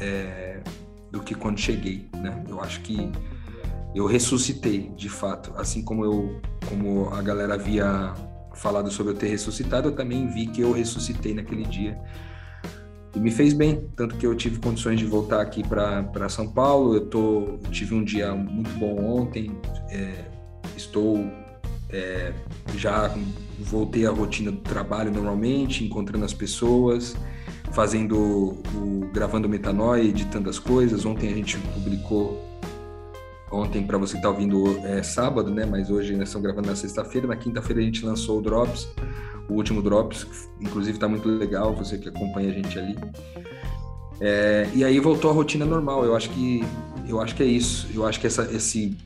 é, 0.00 0.60
do 1.12 1.20
que 1.20 1.34
quando 1.34 1.60
cheguei, 1.60 2.08
né? 2.14 2.44
Eu 2.48 2.60
acho 2.60 2.80
que 2.80 3.08
eu 3.94 4.06
ressuscitei, 4.06 4.90
de 4.96 5.08
fato, 5.08 5.52
assim 5.56 5.82
como 5.82 6.04
eu, 6.04 6.40
como 6.68 7.08
a 7.10 7.22
galera 7.22 7.54
havia 7.54 8.14
falado 8.54 8.90
sobre 8.90 9.12
eu 9.12 9.16
ter 9.16 9.28
ressuscitado, 9.28 9.88
eu 9.88 9.92
também 9.92 10.26
vi 10.28 10.46
que 10.46 10.60
eu 10.60 10.72
ressuscitei 10.72 11.34
naquele 11.34 11.64
dia. 11.64 11.98
E 13.14 13.18
me 13.18 13.30
fez 13.30 13.52
bem, 13.52 13.88
tanto 13.96 14.16
que 14.16 14.26
eu 14.26 14.34
tive 14.34 14.58
condições 14.58 14.98
de 14.98 15.06
voltar 15.06 15.40
aqui 15.40 15.66
para 15.66 16.28
São 16.28 16.46
Paulo. 16.52 16.94
Eu 16.94 17.06
tô, 17.06 17.58
tive 17.70 17.94
um 17.94 18.04
dia 18.04 18.34
muito 18.34 18.70
bom 18.78 18.96
ontem, 19.02 19.50
é, 19.90 20.24
estou 20.76 21.24
é, 21.90 22.32
já 22.76 23.14
voltei 23.58 24.06
à 24.06 24.10
rotina 24.10 24.52
do 24.52 24.60
trabalho 24.60 25.10
normalmente, 25.10 25.84
encontrando 25.84 26.24
as 26.24 26.34
pessoas, 26.34 27.16
fazendo 27.72 28.60
o 28.74 29.08
gravando 29.12 29.48
metanoia, 29.48 30.02
editando 30.02 30.50
as 30.50 30.58
coisas. 30.58 31.04
Ontem 31.04 31.32
a 31.32 31.34
gente 31.34 31.56
publicou 31.58 32.47
ontem 33.50 33.86
para 33.86 33.98
você 33.98 34.12
que 34.12 34.18
está 34.18 34.28
ouvindo 34.28 34.78
é 34.84 35.02
sábado, 35.02 35.50
né? 35.50 35.64
Mas 35.64 35.90
hoje 35.90 36.14
nós 36.16 36.28
estamos 36.28 36.44
gravando 36.44 36.68
na 36.68 36.76
sexta-feira. 36.76 37.26
Na 37.26 37.36
quinta-feira 37.36 37.80
a 37.80 37.84
gente 37.84 38.04
lançou 38.04 38.38
o 38.38 38.42
Drops, 38.42 38.88
o 39.48 39.54
último 39.54 39.82
Drops, 39.82 40.26
inclusive 40.60 40.96
está 40.96 41.08
muito 41.08 41.28
legal. 41.28 41.74
Você 41.76 41.98
que 41.98 42.08
acompanha 42.08 42.50
a 42.50 42.52
gente 42.52 42.78
ali. 42.78 42.96
É, 44.20 44.68
e 44.74 44.84
aí 44.84 44.98
voltou 44.98 45.30
à 45.30 45.34
rotina 45.34 45.64
normal. 45.64 46.04
Eu 46.04 46.16
acho 46.16 46.30
que 46.30 46.64
eu 47.06 47.20
acho 47.20 47.34
que 47.34 47.42
é 47.42 47.46
isso. 47.46 47.88
Eu 47.94 48.06
acho 48.06 48.20
que 48.20 48.26
essa, 48.26 48.42
esse 48.52 48.96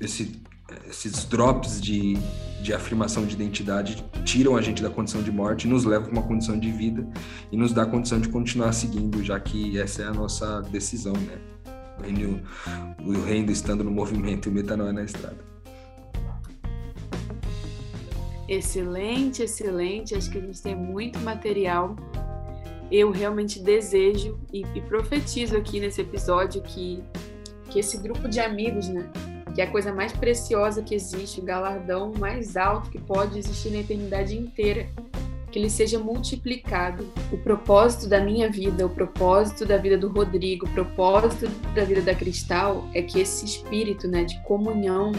esse 0.00 0.40
esses 0.88 1.24
drops 1.24 1.80
de, 1.80 2.16
de 2.62 2.72
afirmação 2.72 3.24
de 3.24 3.34
identidade 3.34 4.04
tiram 4.24 4.56
a 4.56 4.62
gente 4.62 4.82
da 4.82 4.90
condição 4.90 5.22
de 5.22 5.30
morte, 5.30 5.66
nos 5.66 5.84
levam 5.84 6.08
para 6.08 6.18
uma 6.18 6.26
condição 6.26 6.58
de 6.58 6.70
vida 6.70 7.06
e 7.50 7.56
nos 7.56 7.72
dá 7.72 7.82
a 7.82 7.86
condição 7.86 8.20
de 8.20 8.28
continuar 8.28 8.72
seguindo, 8.72 9.22
já 9.24 9.38
que 9.40 9.78
essa 9.78 10.02
é 10.02 10.06
a 10.06 10.12
nossa 10.12 10.60
decisão, 10.62 11.14
né? 11.14 11.38
O 11.98 12.02
reino, 12.02 12.42
o 13.04 13.12
reino 13.24 13.50
estando 13.50 13.82
no 13.82 13.90
movimento 13.90 14.48
e 14.48 14.50
o 14.50 14.54
metanoia 14.54 14.92
na 14.92 15.04
estrada. 15.04 15.48
Excelente, 18.48 19.42
excelente. 19.42 20.14
Acho 20.14 20.30
que 20.30 20.38
a 20.38 20.40
gente 20.40 20.62
tem 20.62 20.74
muito 20.74 21.18
material. 21.20 21.94
Eu 22.90 23.10
realmente 23.10 23.60
desejo 23.60 24.38
e, 24.52 24.62
e 24.74 24.80
profetizo 24.80 25.56
aqui 25.56 25.78
nesse 25.78 26.00
episódio 26.00 26.62
que, 26.62 27.02
que 27.70 27.78
esse 27.78 27.98
grupo 27.98 28.26
de 28.26 28.40
amigos, 28.40 28.88
né? 28.88 29.10
que 29.54 29.60
é 29.60 29.64
a 29.64 29.70
coisa 29.70 29.92
mais 29.92 30.12
preciosa 30.12 30.82
que 30.82 30.94
existe, 30.94 31.40
o 31.40 31.42
galardão 31.42 32.12
mais 32.16 32.56
alto 32.56 32.88
que 32.90 32.98
pode 32.98 33.38
existir 33.38 33.70
na 33.70 33.78
eternidade 33.78 34.36
inteira, 34.36 34.88
que 35.50 35.58
ele 35.58 35.70
seja 35.70 35.98
multiplicado. 35.98 37.06
O 37.32 37.38
propósito 37.38 38.08
da 38.08 38.20
minha 38.20 38.50
vida, 38.50 38.86
o 38.86 38.90
propósito 38.90 39.64
da 39.64 39.76
vida 39.76 39.96
do 39.96 40.08
Rodrigo, 40.08 40.66
o 40.66 40.70
propósito 40.70 41.48
da 41.74 41.84
vida 41.84 42.02
da 42.02 42.14
Cristal 42.14 42.88
é 42.94 43.02
que 43.02 43.20
esse 43.20 43.44
espírito, 43.44 44.06
né, 44.06 44.24
de 44.24 44.40
comunhão, 44.42 45.12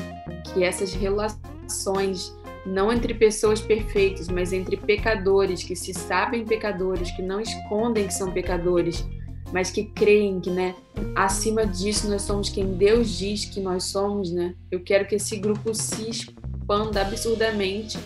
que 0.54 0.64
essas 0.64 0.94
relações 0.94 2.36
não 2.66 2.92
entre 2.92 3.14
pessoas 3.14 3.62
perfeitas, 3.62 4.28
mas 4.28 4.54
entre 4.54 4.78
pecadores 4.78 5.64
que 5.64 5.76
se 5.76 5.94
sabem 5.94 6.46
pecadores, 6.46 7.12
que 7.12 7.22
não 7.22 7.40
escondem 7.40 8.08
que 8.08 8.14
são 8.14 8.32
pecadores, 8.32 9.06
mas 9.52 9.72
que 9.72 9.86
creem 9.86 10.40
que, 10.40 10.50
né, 10.50 10.76
acima 11.16 11.66
disso 11.66 12.10
nós 12.10 12.22
somos 12.22 12.50
quem 12.50 12.74
Deus 12.74 13.18
diz 13.18 13.46
que 13.46 13.60
nós 13.60 13.86
somos, 13.86 14.32
né? 14.32 14.54
Eu 14.70 14.82
quero 14.82 15.08
que 15.08 15.16
esse 15.16 15.38
grupo 15.38 15.74
se 15.74 16.10
expanda 16.10 17.02
absurdamente 17.02 17.98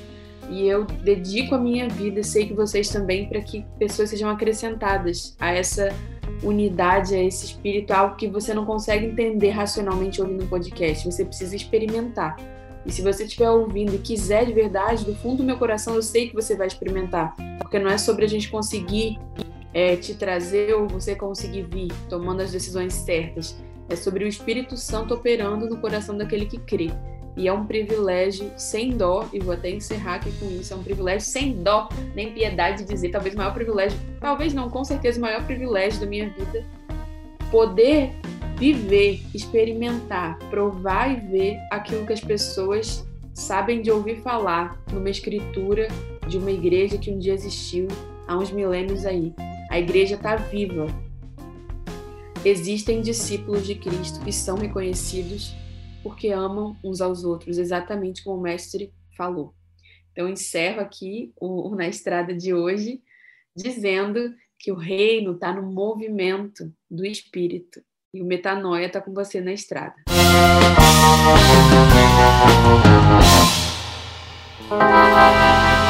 e 0.49 0.67
eu 0.67 0.85
dedico 0.85 1.55
a 1.55 1.57
minha 1.57 1.87
vida, 1.87 2.23
sei 2.23 2.45
que 2.45 2.53
vocês 2.53 2.89
também, 2.89 3.27
para 3.27 3.41
que 3.41 3.65
pessoas 3.79 4.09
sejam 4.09 4.29
acrescentadas 4.29 5.35
a 5.39 5.51
essa 5.51 5.93
unidade, 6.41 7.15
a 7.15 7.23
esse 7.23 7.45
espírito, 7.45 7.91
algo 7.91 8.15
que 8.15 8.27
você 8.27 8.53
não 8.53 8.65
consegue 8.65 9.05
entender 9.05 9.49
racionalmente 9.49 10.21
ouvindo 10.21 10.43
um 10.43 10.47
podcast, 10.47 11.05
você 11.05 11.23
precisa 11.23 11.55
experimentar. 11.55 12.37
E 12.85 12.91
se 12.91 13.01
você 13.01 13.23
estiver 13.23 13.49
ouvindo 13.49 13.95
e 13.95 13.97
quiser 13.97 14.45
de 14.45 14.53
verdade, 14.53 15.05
do 15.05 15.15
fundo 15.15 15.37
do 15.37 15.43
meu 15.43 15.57
coração, 15.57 15.95
eu 15.95 16.01
sei 16.01 16.27
que 16.27 16.35
você 16.35 16.55
vai 16.55 16.67
experimentar, 16.67 17.35
porque 17.59 17.79
não 17.79 17.89
é 17.89 17.97
sobre 17.97 18.25
a 18.25 18.27
gente 18.27 18.49
conseguir 18.49 19.17
é, 19.73 19.95
te 19.95 20.13
trazer 20.15 20.73
ou 20.75 20.87
você 20.87 21.15
conseguir 21.15 21.63
vir 21.63 21.91
tomando 22.09 22.41
as 22.41 22.51
decisões 22.51 22.93
certas. 22.93 23.55
É 23.89 23.95
sobre 23.95 24.23
o 24.23 24.27
Espírito 24.27 24.77
Santo 24.77 25.13
operando 25.13 25.67
no 25.67 25.77
coração 25.77 26.17
daquele 26.17 26.45
que 26.45 26.57
crê. 26.57 26.91
E 27.35 27.47
é 27.47 27.53
um 27.53 27.65
privilégio 27.65 28.51
sem 28.57 28.95
dó, 28.95 29.27
e 29.33 29.39
vou 29.39 29.53
até 29.53 29.69
encerrar 29.69 30.15
aqui 30.15 30.31
com 30.33 30.45
isso, 30.51 30.73
é 30.73 30.77
um 30.77 30.83
privilégio 30.83 31.27
sem 31.27 31.63
dó, 31.63 31.89
nem 32.13 32.31
piedade 32.31 32.83
de 32.83 32.89
dizer, 32.89 33.09
talvez 33.09 33.33
o 33.33 33.37
maior 33.37 33.53
privilégio, 33.53 33.97
talvez 34.19 34.53
não, 34.53 34.69
com 34.69 34.83
certeza 34.83 35.17
o 35.17 35.21
maior 35.21 35.43
privilégio 35.45 35.99
da 35.99 36.05
minha 36.05 36.29
vida, 36.29 36.63
poder 37.49 38.11
viver, 38.57 39.21
experimentar, 39.33 40.37
provar 40.49 41.11
e 41.11 41.19
ver 41.19 41.57
aquilo 41.71 42.05
que 42.05 42.13
as 42.13 42.21
pessoas 42.21 43.05
sabem 43.33 43.81
de 43.81 43.91
ouvir 43.91 44.21
falar 44.21 44.79
numa 44.91 45.09
escritura 45.09 45.87
de 46.27 46.37
uma 46.37 46.51
igreja 46.51 46.97
que 46.97 47.11
um 47.11 47.17
dia 47.17 47.33
existiu 47.33 47.87
há 48.27 48.37
uns 48.37 48.51
milênios 48.51 49.05
aí. 49.05 49.33
A 49.69 49.79
igreja 49.79 50.15
está 50.15 50.35
viva. 50.35 50.87
Existem 52.45 53.01
discípulos 53.01 53.65
de 53.65 53.75
Cristo 53.75 54.19
que 54.19 54.31
são 54.31 54.57
reconhecidos 54.57 55.55
porque 56.03 56.29
amam 56.29 56.75
uns 56.83 57.01
aos 57.01 57.23
outros, 57.23 57.57
exatamente 57.57 58.23
como 58.23 58.37
o 58.37 58.41
mestre 58.41 58.93
falou. 59.17 59.55
Então, 60.11 60.29
encerro 60.29 60.81
aqui 60.81 61.33
o, 61.39 61.69
o 61.69 61.75
Na 61.75 61.87
Estrada 61.87 62.35
de 62.35 62.53
hoje, 62.53 63.01
dizendo 63.55 64.35
que 64.59 64.71
o 64.71 64.75
reino 64.75 65.33
está 65.33 65.53
no 65.53 65.63
movimento 65.63 66.71
do 66.91 67.05
Espírito 67.05 67.81
e 68.13 68.21
o 68.21 68.25
metanoia 68.25 68.85
está 68.85 69.01
com 69.01 69.13
você 69.13 69.41
na 69.41 69.53
estrada. 69.53 69.95
Música 74.69 75.82